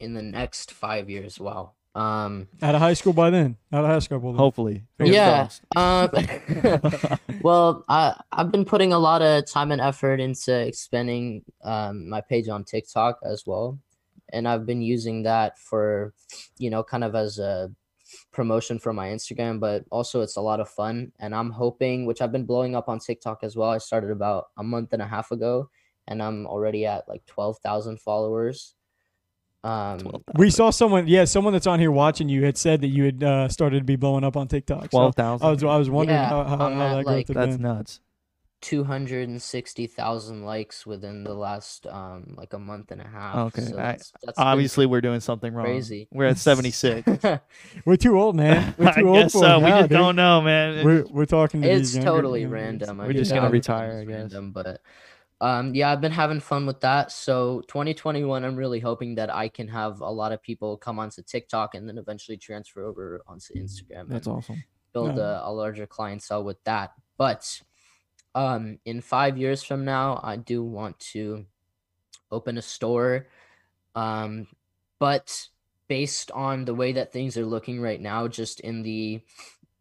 [0.00, 1.72] In the next five years wow.
[1.94, 3.56] Um out of high school by then.
[3.72, 4.36] Out of high school by then.
[4.36, 6.10] hopefully yeah um
[7.42, 12.22] well i i've been putting a lot of time and effort into expanding um my
[12.22, 13.78] page on tiktok as well.
[14.30, 16.12] And I've been using that for,
[16.58, 17.70] you know, kind of as a
[18.32, 21.12] promotion for my Instagram, but also it's a lot of fun.
[21.18, 23.70] And I'm hoping, which I've been blowing up on TikTok as well.
[23.70, 25.70] I started about a month and a half ago,
[26.06, 28.74] and I'm already at like twelve thousand followers.
[29.64, 32.88] Um, 12, we saw someone, yeah, someone that's on here watching you had said that
[32.88, 34.90] you had uh, started to be blowing up on TikTok.
[34.90, 35.40] Twelve thousand.
[35.40, 37.62] So I was, I was wondering yeah, how, how, how that like, That's been.
[37.62, 38.00] nuts.
[38.60, 43.36] 260,000 likes within the last um like a month and a half.
[43.36, 43.62] Okay.
[43.62, 45.66] So that's, that's obviously we're doing something wrong.
[45.66, 46.08] Crazy.
[46.10, 47.08] We're at 76.
[47.84, 48.74] we're too old, man.
[48.78, 49.58] We're too I guess old so.
[49.60, 49.90] we just dude.
[49.90, 50.84] don't know, man.
[50.84, 52.98] We're we're talking to It's totally younger, random.
[52.98, 54.16] We're just going to retire, I guess.
[54.32, 54.80] Random, but
[55.40, 57.12] um yeah, I've been having fun with that.
[57.12, 61.22] So 2021 I'm really hoping that I can have a lot of people come onto
[61.22, 64.08] TikTok and then eventually transfer over onto Instagram.
[64.08, 64.64] That's awesome.
[64.92, 65.42] Build yeah.
[65.44, 66.92] a, a larger clientele with that.
[67.18, 67.60] But
[68.38, 71.44] um in five years from now i do want to
[72.30, 73.26] open a store.
[73.96, 74.46] Um
[74.98, 75.48] but
[75.88, 79.22] based on the way that things are looking right now just in the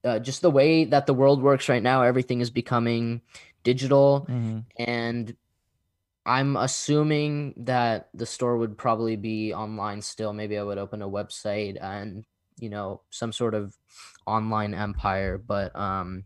[0.04, 3.22] uh, just the way that the world works right now everything is becoming
[3.64, 4.26] digital.
[4.30, 4.60] Mm-hmm.
[4.80, 5.36] and
[6.26, 10.34] i'm assuming that the store would probably be online still.
[10.34, 12.26] Maybe i would open a website and
[12.60, 13.76] you know some sort of
[14.26, 15.38] online empire.
[15.38, 16.26] But um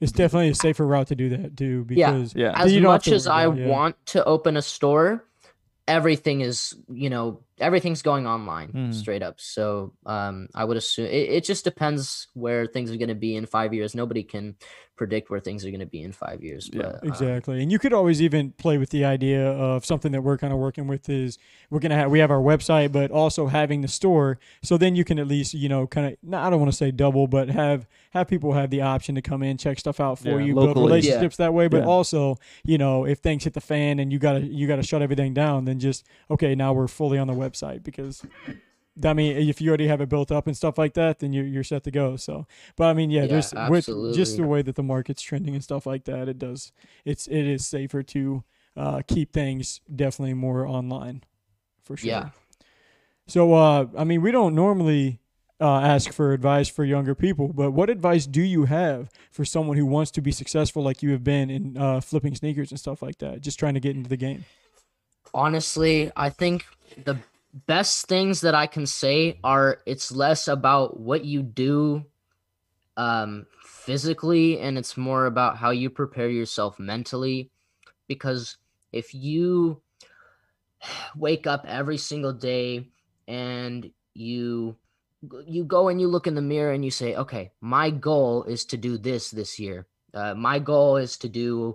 [0.00, 2.62] it's definitely a safer route to do that too because yeah, yeah.
[2.64, 3.66] as much as I yeah.
[3.66, 5.24] want to open a store,
[5.86, 8.94] everything is you know everything's going online mm.
[8.94, 9.40] straight up.
[9.40, 13.36] So um, I would assume it, it just depends where things are going to be
[13.36, 13.94] in five years.
[13.94, 14.56] Nobody can
[14.96, 16.68] predict where things are going to be in five years.
[16.68, 17.54] But, yeah, exactly.
[17.54, 20.52] Um, and you could always even play with the idea of something that we're kind
[20.52, 21.38] of working with is
[21.70, 24.40] we're going to have, we have our website, but also having the store.
[24.62, 26.90] So then you can at least, you know, kind of, I don't want to say
[26.90, 30.40] double, but have, have people have the option to come in, check stuff out for
[30.40, 30.74] yeah, you, locally.
[30.74, 31.46] build relationships yeah.
[31.46, 31.68] that way.
[31.68, 35.00] But also, you know, if things hit the fan and you gotta, you gotta shut
[35.00, 38.24] everything down, then just, okay, now we're fully on the website website because
[39.04, 41.46] I mean, if you already have it built up and stuff like that, then you're
[41.46, 42.16] you're set to go.
[42.16, 44.08] So, but I mean, yeah, yeah there's absolutely.
[44.08, 46.72] with just the way that the market's trending and stuff like that, it does
[47.04, 48.44] it's it is safer to
[48.76, 51.22] uh, keep things definitely more online,
[51.84, 52.08] for sure.
[52.08, 52.30] Yeah.
[53.26, 55.20] So, uh, I mean, we don't normally
[55.60, 59.76] uh, ask for advice for younger people, but what advice do you have for someone
[59.76, 63.02] who wants to be successful like you have been in uh, flipping sneakers and stuff
[63.02, 64.44] like that, just trying to get into the game?
[65.34, 66.64] Honestly, I think
[67.04, 67.18] the
[67.52, 72.04] best things that I can say are it's less about what you do
[72.96, 77.50] um, physically and it's more about how you prepare yourself mentally.
[78.06, 78.56] Because
[78.92, 79.80] if you
[81.16, 82.88] wake up every single day
[83.26, 84.76] and you
[85.46, 88.64] you go and you look in the mirror and you say okay my goal is
[88.64, 91.74] to do this this year uh, my goal is to do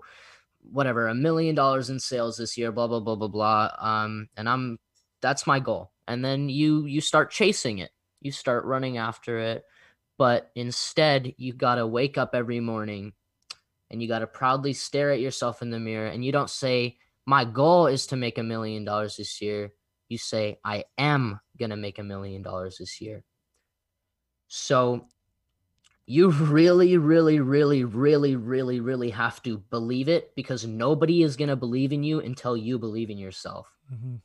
[0.71, 4.47] whatever a million dollars in sales this year blah blah blah blah blah um and
[4.47, 4.79] i'm
[5.23, 5.91] that's my goal.
[6.07, 7.89] And then you you start chasing it.
[8.21, 9.63] You start running after it.
[10.19, 13.13] But instead you got to wake up every morning
[13.89, 16.97] and you got to proudly stare at yourself in the mirror and you don't say
[17.25, 19.73] my goal is to make a million dollars this year.
[20.09, 23.23] You say i am going to make a million dollars this year.
[24.47, 25.07] So
[26.05, 31.47] you really really really really really really have to believe it because nobody is going
[31.47, 33.67] to believe in you until you believe in yourself.
[33.91, 34.15] Mm-hmm.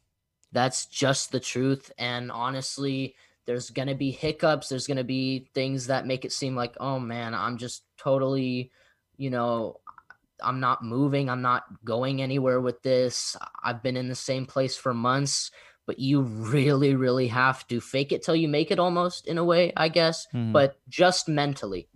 [0.53, 1.93] That's just the truth.
[1.99, 3.15] And honestly,
[3.47, 4.69] there's going to be hiccups.
[4.69, 8.71] There's going to be things that make it seem like, oh man, I'm just totally,
[9.17, 9.81] you know,
[10.43, 11.29] I'm not moving.
[11.29, 13.37] I'm not going anywhere with this.
[13.65, 15.51] I've been in the same place for months,
[15.87, 19.45] but you really, really have to fake it till you make it almost in a
[19.45, 20.53] way, I guess, mm.
[20.53, 21.89] but just mentally,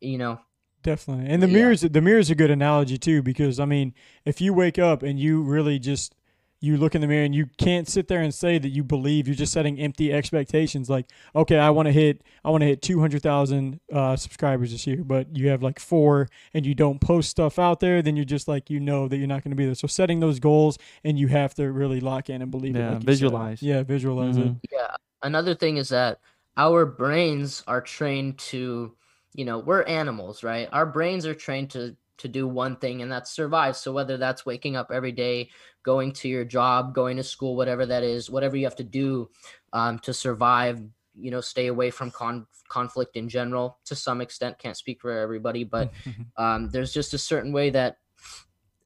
[0.00, 0.40] you know.
[0.82, 1.26] Definitely.
[1.26, 1.54] And the yeah.
[1.54, 3.94] mirrors the mirror's a good analogy too, because I mean,
[4.24, 6.14] if you wake up and you really just
[6.60, 9.28] you look in the mirror and you can't sit there and say that you believe
[9.28, 10.90] you're just setting empty expectations.
[10.90, 15.02] Like okay i want to hit i want to hit 200000 uh, subscribers this year
[15.04, 18.48] but you have like four and you don't post stuff out there then you're just
[18.48, 19.74] like you know that you're not going to be there.
[19.74, 22.94] So setting those goals and you have to really lock in and believe yeah, it
[22.94, 23.62] like visualize.
[23.62, 24.48] Yeah visualize mm-hmm.
[24.48, 24.94] it yeah.
[25.22, 26.20] Another thing is that
[26.56, 28.94] our brains are trained to
[29.34, 30.68] you know we're animals right?
[30.72, 33.76] Our brains are trained to to do one thing and that's survive.
[33.76, 35.50] So whether that's waking up every day
[35.82, 39.30] going to your job going to school whatever that is whatever you have to do
[39.72, 40.80] um, to survive
[41.18, 43.78] you know stay away from con- conflict in general.
[43.86, 45.92] To some extent can't speak for everybody but
[46.36, 47.98] um, there's just a certain way that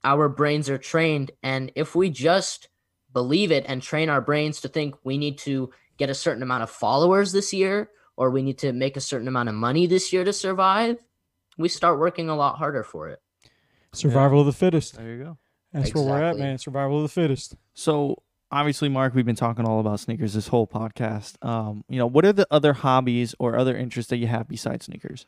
[0.04, 1.30] our brains are trained.
[1.42, 2.68] And if we just
[3.12, 6.62] believe it and train our brains to think we need to get a certain amount
[6.62, 10.12] of followers this year or we need to make a certain amount of money this
[10.12, 10.96] year to survive
[11.58, 13.20] we start working a lot harder for it
[13.92, 14.40] survival yeah.
[14.40, 15.38] of the fittest there you go
[15.72, 16.10] that's exactly.
[16.10, 19.80] where we're at man survival of the fittest so obviously, Mark, we've been talking all
[19.80, 21.42] about sneakers this whole podcast.
[21.44, 24.84] Um, you know, what are the other hobbies or other interests that you have besides
[24.84, 25.26] sneakers?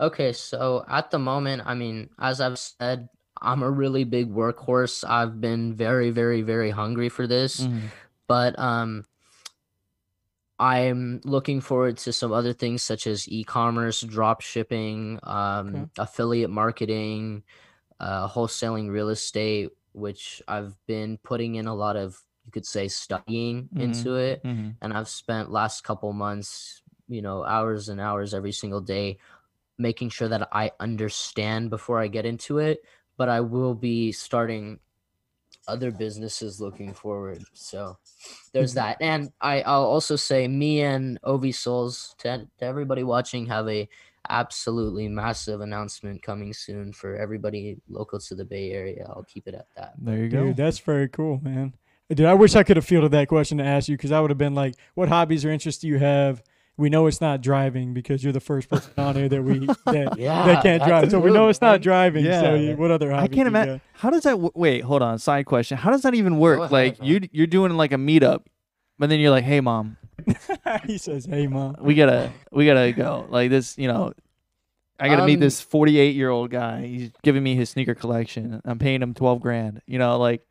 [0.00, 3.08] Okay, so at the moment, I mean, as I've said,
[3.40, 5.04] I'm a really big workhorse.
[5.08, 7.86] I've been very, very, very hungry for this, mm-hmm.
[8.28, 9.04] but um,
[10.58, 15.84] I'm looking forward to some other things such as e-commerce, drop shipping, um, okay.
[15.98, 17.42] affiliate marketing,
[17.98, 22.88] uh, wholesaling real estate, which I've been putting in a lot of you could say
[22.88, 23.80] studying mm-hmm.
[23.80, 24.70] into it mm-hmm.
[24.82, 29.18] and i've spent last couple months you know hours and hours every single day
[29.78, 32.84] making sure that i understand before i get into it
[33.16, 34.78] but i will be starting
[35.66, 37.96] other businesses looking forward so
[38.52, 38.86] there's mm-hmm.
[38.86, 38.96] that.
[39.00, 43.88] And i i'll also say me and ovi souls to, to everybody watching have a
[44.28, 49.06] absolutely massive announcement coming soon for everybody local to the bay area.
[49.08, 49.94] I'll keep it at that.
[49.98, 50.44] There you go.
[50.44, 51.74] Dude, that's very cool man.
[52.10, 54.30] Dude, I wish I could have fielded that question to ask you because I would
[54.30, 56.42] have been like, "What hobbies or interests do you have?"
[56.76, 60.16] We know it's not driving because you're the first person on here that we that,
[60.18, 61.10] yeah, that can't drive.
[61.10, 62.24] So we know it's not driving.
[62.24, 62.40] Yeah.
[62.40, 63.30] So what other hobbies?
[63.30, 63.80] I can't imagine.
[63.94, 64.32] How does that?
[64.32, 65.18] W- wait, hold on.
[65.18, 65.78] Side question.
[65.78, 66.70] How does that even work?
[66.70, 68.44] like you you're doing like a meetup,
[68.98, 69.96] but then you're like, "Hey, mom."
[70.86, 73.26] he says, "Hey, mom." We gotta we gotta go.
[73.28, 74.12] Like this, you know.
[74.98, 76.86] I gotta um, meet this 48 year old guy.
[76.86, 78.60] He's giving me his sneaker collection.
[78.64, 79.82] I'm paying him 12 grand.
[79.86, 80.42] You know, like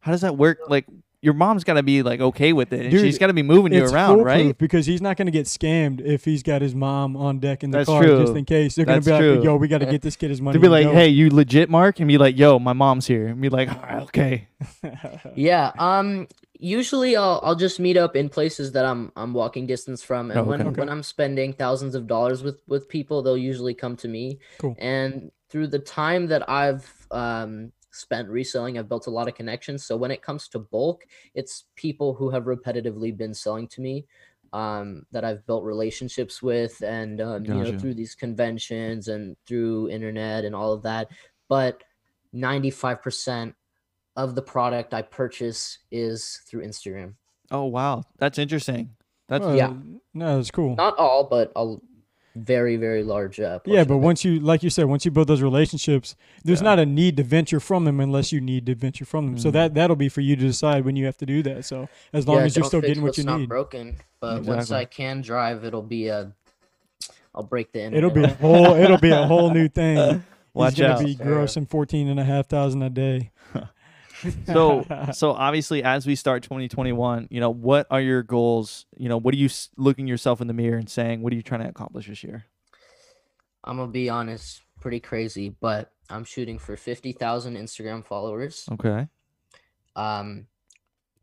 [0.00, 0.58] how does that work?
[0.68, 0.86] Like,
[1.22, 2.80] your mom's got to be like okay with it.
[2.80, 4.56] And Dude, she's got to be moving you around, right?
[4.56, 7.70] Because he's not going to get scammed if he's got his mom on deck in
[7.70, 8.20] the That's car true.
[8.22, 8.74] just in case.
[8.74, 9.34] They're going to be true.
[9.36, 11.30] like, "Yo, we got to get this kid his money." To be like, "Hey, you
[11.30, 13.68] legit, Mark?" And be like, "Yo, my mom's here." And be like,
[14.02, 14.48] "Okay."
[15.34, 15.72] yeah.
[15.78, 16.26] Um.
[16.62, 20.38] Usually, I'll I'll just meet up in places that I'm I'm walking distance from, and
[20.38, 20.50] oh, okay.
[20.50, 20.80] when okay.
[20.80, 24.38] when I'm spending thousands of dollars with with people, they'll usually come to me.
[24.58, 24.76] Cool.
[24.78, 28.78] And through the time that I've um spent reselling.
[28.78, 29.84] I've built a lot of connections.
[29.84, 34.06] So when it comes to bulk, it's people who have repetitively been selling to me
[34.52, 37.58] um, that I've built relationships with, and um, gotcha.
[37.58, 41.08] you know through these conventions and through internet and all of that.
[41.48, 41.82] But
[42.32, 43.54] ninety five percent
[44.16, 47.14] of the product I purchase is through Instagram.
[47.50, 48.90] Oh wow, that's interesting.
[49.28, 49.72] That's well, yeah,
[50.12, 50.74] no, that's cool.
[50.74, 51.76] Not all, but a
[52.36, 55.42] very very large uh, yeah but once you like you said once you build those
[55.42, 56.14] relationships
[56.44, 56.64] there's yeah.
[56.64, 59.42] not a need to venture from them unless you need to venture from them mm-hmm.
[59.42, 61.88] so that that'll be for you to decide when you have to do that so
[62.12, 64.56] as long yeah, as you're still getting what you not need broken but exactly.
[64.56, 66.32] once i can drive it'll be a
[67.34, 67.98] i'll break the internet.
[67.98, 71.04] it'll be a whole it'll be a whole new thing Watch He's gonna out.
[71.04, 73.30] be grossing fourteen and a half thousand a day
[74.46, 79.18] so so obviously as we start 2021 you know what are your goals you know
[79.18, 81.68] what are you looking yourself in the mirror and saying what are you trying to
[81.68, 82.44] accomplish this year
[83.64, 89.08] i'm gonna be honest pretty crazy but i'm shooting for 50000 instagram followers okay
[89.96, 90.46] um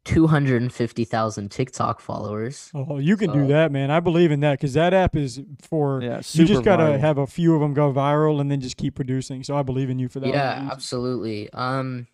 [0.08, 2.72] 250,000 TikTok followers.
[2.74, 3.92] Oh, you can so, do that, man.
[3.92, 7.18] I believe in that because that app is for yeah, you just got to have
[7.18, 9.44] a few of them go viral and then just keep producing.
[9.44, 10.30] So I believe in you for that.
[10.30, 11.52] Yeah, absolutely.
[11.52, 12.08] Um,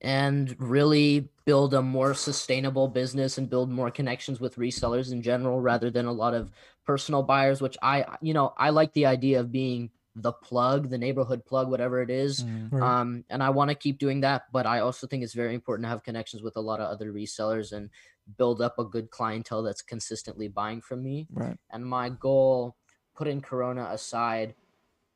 [0.00, 5.60] and really build a more sustainable business and build more connections with resellers in general
[5.60, 6.50] rather than a lot of
[6.86, 10.98] personal buyers which i you know i like the idea of being the plug the
[10.98, 12.42] neighborhood plug whatever it is.
[12.42, 13.00] Mm, right.
[13.00, 15.84] um and i want to keep doing that but i also think it's very important
[15.84, 17.90] to have connections with a lot of other resellers and
[18.36, 21.26] build up a good clientele that's consistently buying from me.
[21.32, 21.56] Right.
[21.70, 22.76] And my goal
[23.14, 24.54] putting corona aside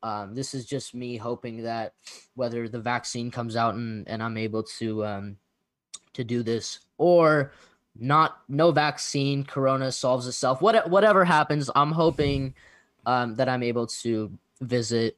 [0.04, 1.94] um, this is just me hoping that
[2.34, 5.36] whether the vaccine comes out and, and I'm able to um,
[6.12, 7.52] to do this or
[7.96, 12.54] not no vaccine corona solves itself what, whatever happens i'm hoping
[13.06, 15.16] um, that i'm able to visit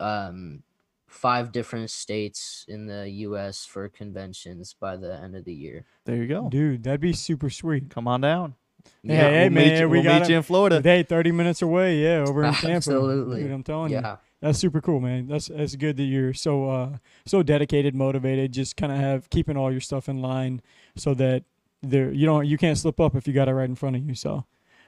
[0.00, 0.62] um,
[1.06, 5.84] five different states in the us for conventions by the end of the year.
[6.04, 6.48] There you go.
[6.48, 7.90] Dude that'd be super sweet.
[7.90, 8.54] Come on down
[9.02, 10.80] yeah, hey, hey we'll man, you, we we'll got meet you in Florida.
[10.82, 11.98] Hey, thirty minutes away.
[12.02, 12.76] Yeah, over in Tampa.
[12.76, 14.12] Absolutely, Dude, I'm telling yeah.
[14.12, 14.18] you.
[14.40, 15.28] That's super cool, man.
[15.28, 18.52] That's that's good that you're so uh so dedicated, motivated.
[18.52, 20.62] Just kind of have keeping all your stuff in line
[20.96, 21.44] so that
[21.82, 24.02] there you don't you can't slip up if you got it right in front of
[24.06, 24.14] you.
[24.14, 24.44] So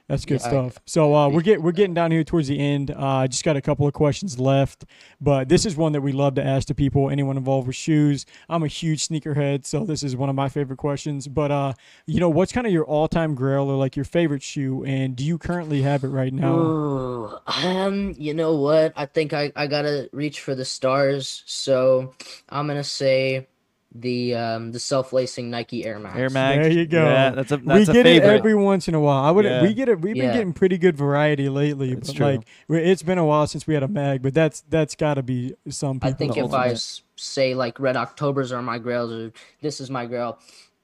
[0.09, 0.79] That's good yeah, stuff.
[0.85, 2.91] So uh, we're get we're getting down here towards the end.
[2.91, 4.83] Uh, I uh, just got a couple of questions left,
[5.21, 8.25] but this is one that we love to ask to people, anyone involved with shoes.
[8.49, 11.29] I'm a huge sneakerhead, so this is one of my favorite questions.
[11.29, 11.73] But uh,
[12.05, 15.23] you know, what's kind of your all-time grail or like your favorite shoe, and do
[15.23, 16.53] you currently have it right now?
[16.53, 18.91] Ooh, um, you know what?
[18.97, 22.13] I think I I gotta reach for the stars, so
[22.49, 23.47] I'm gonna say
[23.95, 26.17] the um the self-lacing Nike Air Mag.
[26.17, 26.59] Air Mag.
[26.59, 27.03] There you go.
[27.03, 29.23] Yeah, that's a that's we get it every once in a while.
[29.23, 29.61] I would yeah.
[29.61, 30.01] we get it.
[30.01, 30.33] We've been yeah.
[30.33, 31.93] getting pretty good variety lately.
[31.93, 32.25] That's but true.
[32.25, 35.23] like it's been a while since we had a mag, but that's that's got to
[35.23, 35.99] be some.
[36.01, 36.75] I think if I
[37.15, 39.31] say like Red Octobers are my grails or
[39.61, 40.39] this is my grail,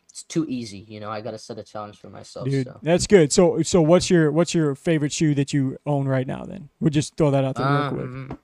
[0.08, 0.86] it's too easy.
[0.88, 2.48] You know, I got to set a challenge for myself.
[2.48, 2.80] Dude, so.
[2.84, 3.34] that's good.
[3.34, 6.44] So so what's your what's your favorite shoe that you own right now?
[6.44, 8.40] Then we'll just throw that out there um, real quick.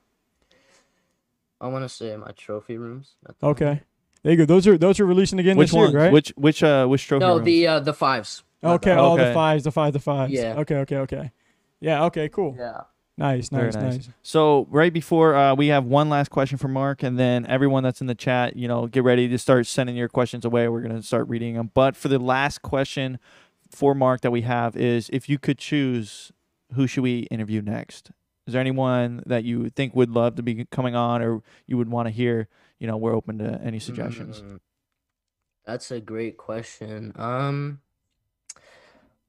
[1.60, 3.14] I want to say my trophy rooms.
[3.42, 3.80] Okay.
[4.26, 4.44] There you go.
[4.44, 6.12] Those are those are releasing again which this year, right?
[6.12, 7.20] Which which uh which trophy?
[7.20, 7.44] No, rooms?
[7.44, 8.42] the uh the fives.
[8.64, 9.28] Okay, all okay.
[9.28, 10.32] the fives, the five, the fives.
[10.32, 10.56] Yeah.
[10.58, 11.30] Okay, okay, okay.
[11.78, 12.06] Yeah.
[12.06, 12.28] Okay.
[12.28, 12.56] Cool.
[12.58, 12.80] Yeah.
[13.16, 14.08] Nice, nice, nice, nice.
[14.24, 18.00] So right before uh, we have one last question for Mark, and then everyone that's
[18.00, 20.66] in the chat, you know, get ready to start sending your questions away.
[20.66, 21.70] We're gonna start reading them.
[21.72, 23.20] But for the last question
[23.70, 26.32] for Mark that we have is, if you could choose,
[26.74, 28.10] who should we interview next?
[28.48, 31.88] Is there anyone that you think would love to be coming on, or you would
[31.88, 32.48] want to hear?
[32.78, 34.40] You know, we're open to any suggestions.
[34.40, 34.56] Mm-hmm.
[35.64, 37.12] That's a great question.
[37.16, 37.80] Um,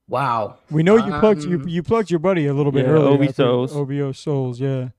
[0.07, 0.57] wow.
[0.69, 3.09] We know you plugged you um, you plugged your buddy a little bit yeah, earlier.
[3.09, 3.75] Obi Souls.
[3.75, 4.89] OBO Souls, yeah.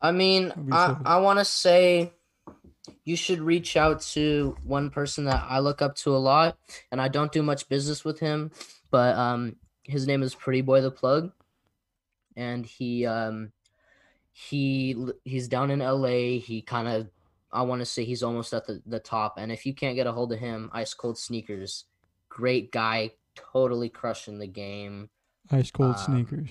[0.00, 2.12] I mean, I I want to say
[3.04, 6.58] you should reach out to one person that I look up to a lot,
[6.92, 8.52] and I don't do much business with him,
[8.90, 11.32] but um, his name is Pretty Boy the Plug,
[12.36, 13.52] and he um,
[14.32, 16.38] he he's down in LA.
[16.38, 17.08] He kind of
[17.54, 19.38] I want to say he's almost at the, the top.
[19.38, 21.84] And if you can't get a hold of him, Ice Cold Sneakers,
[22.28, 25.08] great guy, totally crushing the game.
[25.50, 26.50] Ice Cold um, Sneakers.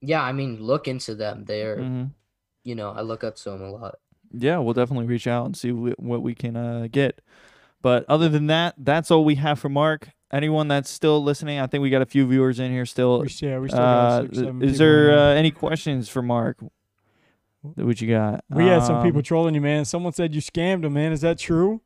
[0.00, 1.44] Yeah, I mean, look into them.
[1.46, 2.04] They're, mm-hmm.
[2.62, 3.96] you know, I look up to them a lot.
[4.36, 7.20] Yeah, we'll definitely reach out and see what we can uh, get.
[7.80, 10.08] But other than that, that's all we have for Mark.
[10.32, 13.24] Anyone that's still listening, I think we got a few viewers in here still.
[13.40, 16.58] Yeah, we still uh, six, is there uh, any questions for Mark?
[17.76, 18.44] What you got?
[18.50, 19.84] We had some people um, trolling you, man.
[19.84, 21.12] Someone said you scammed them, man.
[21.12, 21.80] Is that true?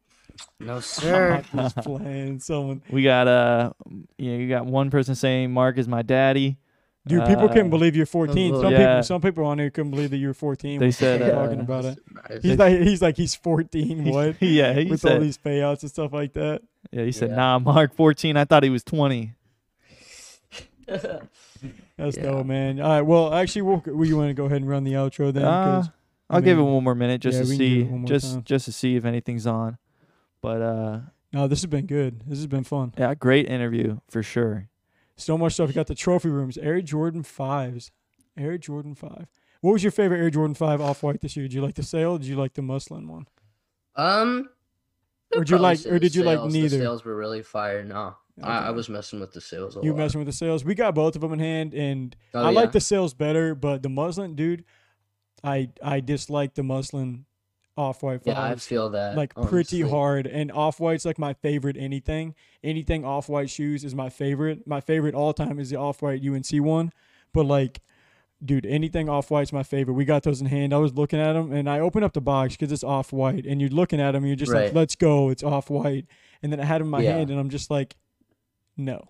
[0.60, 1.42] No, sir.
[1.54, 2.40] Just playing.
[2.40, 2.82] Someone.
[2.90, 3.72] We got uh,
[4.16, 6.58] yeah, you got one person saying Mark is my daddy.
[7.06, 8.54] Dude, people uh, couldn't believe you're 14.
[8.54, 8.78] Some yeah.
[8.78, 10.78] people, some people on here couldn't believe that you were 14.
[10.78, 11.98] They said uh, talking about it.
[12.42, 14.04] He's like, he's like, he's 14.
[14.12, 14.42] What?
[14.42, 16.62] yeah, he with said, all these payouts and stuff like that.
[16.90, 17.36] Yeah, he said, yeah.
[17.36, 18.36] "Nah, Mark 14.
[18.36, 19.32] I thought he was 20."
[21.96, 22.22] That's yeah.
[22.24, 22.80] dope, man.
[22.80, 23.02] All right.
[23.02, 25.44] Well, actually, we'll, we want to go ahead and run the outro then.
[25.44, 25.84] Uh,
[26.30, 28.42] I'll mean, give it one more minute just yeah, to see, just time.
[28.44, 29.78] just to see if anything's on.
[30.40, 31.00] But uh,
[31.32, 32.22] no, this has been good.
[32.26, 32.92] This has been fun.
[32.96, 34.68] Yeah, great interview for sure.
[35.16, 35.68] So much stuff.
[35.68, 37.90] You got the trophy rooms, Air Jordan fives,
[38.36, 39.26] Air Jordan five.
[39.60, 41.44] What was your favorite Air Jordan five off white this year?
[41.44, 42.18] Did you like the Sail?
[42.18, 43.26] did you like the muslin one?
[43.96, 44.48] Um,
[45.34, 46.68] or did you like, or did you like neither?
[46.68, 47.82] The Sails were really fire.
[47.82, 48.48] No, Okay.
[48.48, 49.76] I, I, was messing with the Sails.
[49.82, 49.98] you lot.
[49.98, 50.64] messing with the Sails?
[50.64, 52.60] We got both of them in hand, and oh, I yeah?
[52.60, 54.64] like the Sails better, but the muslin, dude,
[55.42, 57.26] I I dislike the muslin
[57.76, 58.20] off white.
[58.24, 59.50] Yeah, I feel that like honestly.
[59.50, 61.76] pretty hard, and off white's like my favorite.
[61.78, 64.66] Anything, anything off white shoes is my favorite.
[64.66, 66.92] My favorite all time is the off white UNC one,
[67.32, 67.80] but like
[68.44, 69.94] dude, anything off white's my favorite.
[69.94, 70.72] We got those in hand.
[70.72, 73.46] I was looking at them and I opened up the box because it's off white,
[73.46, 74.66] and you're looking at them, and you're just right.
[74.66, 76.06] like, let's go, it's off white.
[76.42, 77.16] And then I had them in my yeah.
[77.16, 77.96] hand, and I'm just like,
[78.78, 79.08] no.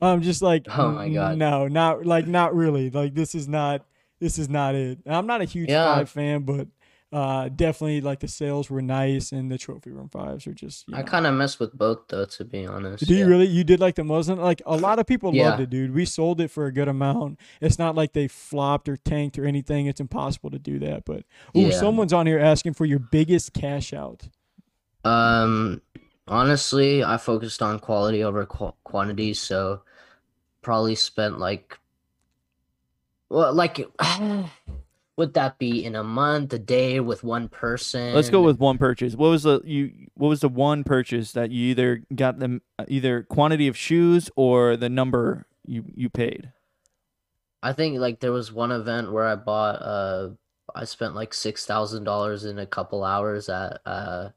[0.00, 2.90] I'm just like, oh my god, no, not like not really.
[2.90, 3.84] Like this is not
[4.20, 4.98] this is not it.
[5.06, 5.94] I'm not a huge yeah.
[5.94, 6.68] five fan, but
[7.14, 10.84] uh, definitely like the Sails were nice and the trophy room fives are just.
[10.92, 13.06] I kind of messed with both though, to be honest.
[13.06, 13.46] Do you really?
[13.46, 14.38] You did like the muslin?
[14.38, 15.50] Like a lot of people yeah.
[15.50, 15.94] loved it, dude.
[15.94, 17.38] We sold it for a good amount.
[17.60, 19.86] It's not like they flopped or tanked or anything.
[19.86, 21.04] It's impossible to do that.
[21.04, 21.70] But oh, yeah.
[21.70, 24.28] someone's on here asking for your biggest cash out.
[25.04, 25.82] Um,
[26.26, 29.82] Honestly, I focused on quality over qu- quantity, so
[30.62, 31.78] probably spent like
[33.28, 33.86] well, like
[35.16, 38.14] would that be in a month, a day with one person?
[38.14, 39.14] Let's go with one purchase.
[39.14, 40.08] What was the you?
[40.14, 44.76] What was the one purchase that you either got them either quantity of shoes or
[44.76, 46.52] the number you you paid?
[47.62, 50.30] I think like there was one event where I bought uh
[50.74, 54.30] I spent like six thousand dollars in a couple hours at uh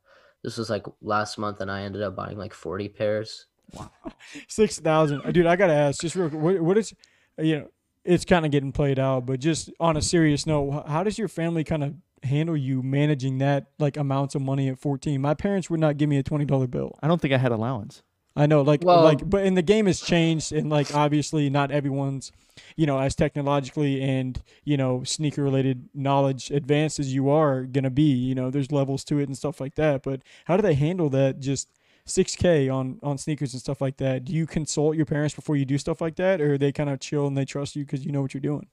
[0.47, 3.47] this was like last month, and I ended up buying like forty pairs.
[3.73, 3.91] Wow,
[4.47, 5.45] six thousand, uh, dude.
[5.45, 6.93] I gotta ask, just real, what, what is,
[7.37, 7.67] uh, you know,
[8.05, 11.27] it's kind of getting played out, but just on a serious note, how does your
[11.27, 15.69] family kind of handle you managing that like amounts of money at 14 my parents
[15.69, 18.01] would not give me a $20 bill i don't think i had allowance
[18.38, 21.71] I know, like, well, like, but and the game has changed, and like, obviously, not
[21.71, 22.31] everyone's,
[22.75, 27.89] you know, as technologically and you know, sneaker related knowledge advanced as you are gonna
[27.89, 28.13] be.
[28.13, 30.03] You know, there's levels to it and stuff like that.
[30.03, 31.39] But how do they handle that?
[31.39, 31.69] Just
[32.05, 34.25] 6K on on sneakers and stuff like that.
[34.25, 36.99] Do you consult your parents before you do stuff like that, or they kind of
[36.99, 38.67] chill and they trust you because you know what you're doing?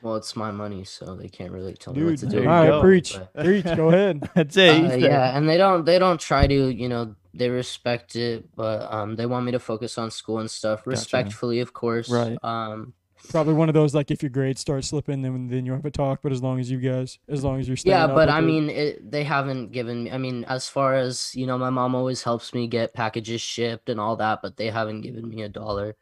[0.00, 2.38] Well, it's my money, so they can't really tell Dude, me what to do.
[2.40, 2.80] All right, go.
[2.80, 3.64] preach, but, preach.
[3.64, 4.30] Go ahead.
[4.34, 4.92] That's it.
[4.92, 8.92] Uh, yeah, and they don't they don't try to you know they respect it, but
[8.92, 10.90] um they want me to focus on school and stuff gotcha.
[10.90, 12.10] respectfully, of course.
[12.10, 12.36] Right.
[12.42, 12.94] Um.
[13.30, 15.90] Probably one of those like if your grades start slipping, then then you have a
[15.90, 16.20] talk.
[16.22, 17.96] But as long as you guys, as long as you're staying.
[17.96, 18.42] Yeah, but I it.
[18.42, 20.12] mean, it, they haven't given me.
[20.12, 23.88] I mean, as far as you know, my mom always helps me get packages shipped
[23.88, 25.96] and all that, but they haven't given me a dollar.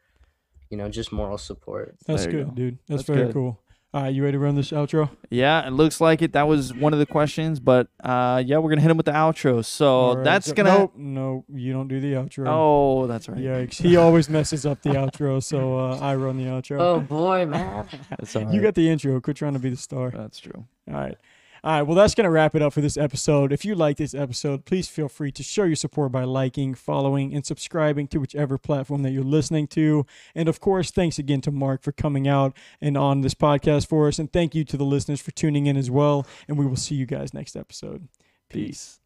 [0.69, 1.95] You know, just moral support.
[2.05, 2.51] That's good, go.
[2.51, 2.77] dude.
[2.87, 3.33] That's, That's very good.
[3.33, 3.59] cool.
[3.97, 5.09] All right, you ready to run this outro?
[5.31, 6.33] Yeah, it looks like it.
[6.33, 9.11] That was one of the questions, but uh, yeah, we're gonna hit him with the
[9.11, 9.65] outro.
[9.65, 10.23] So right.
[10.23, 10.69] that's gonna.
[10.69, 12.45] Nope, no, you don't do the outro.
[12.47, 13.39] Oh, that's right.
[13.39, 13.81] Yikes!
[13.81, 16.79] He always messes up the outro, so uh, I run the outro.
[16.79, 17.87] Oh boy, man!
[18.51, 19.19] You got the intro.
[19.19, 20.11] Quit trying to be the star.
[20.11, 20.67] That's true.
[20.87, 21.17] All right.
[21.67, 23.51] All right, well, that's going to wrap it up for this episode.
[23.51, 27.33] If you like this episode, please feel free to show your support by liking, following,
[27.33, 30.05] and subscribing to whichever platform that you're listening to.
[30.33, 34.07] And of course, thanks again to Mark for coming out and on this podcast for
[34.07, 34.17] us.
[34.17, 36.25] And thank you to the listeners for tuning in as well.
[36.47, 38.07] And we will see you guys next episode.
[38.47, 39.01] Peace.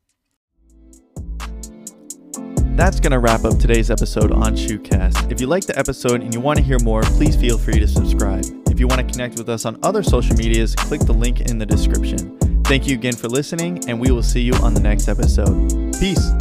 [2.76, 5.32] That's going to wrap up today's episode on Shoecast.
[5.32, 7.88] If you liked the episode and you want to hear more, please feel free to
[7.88, 8.46] subscribe.
[8.68, 11.58] If you want to connect with us on other social medias, click the link in
[11.58, 12.51] the description.
[12.72, 15.92] Thank you again for listening, and we will see you on the next episode.
[16.00, 16.32] Peace.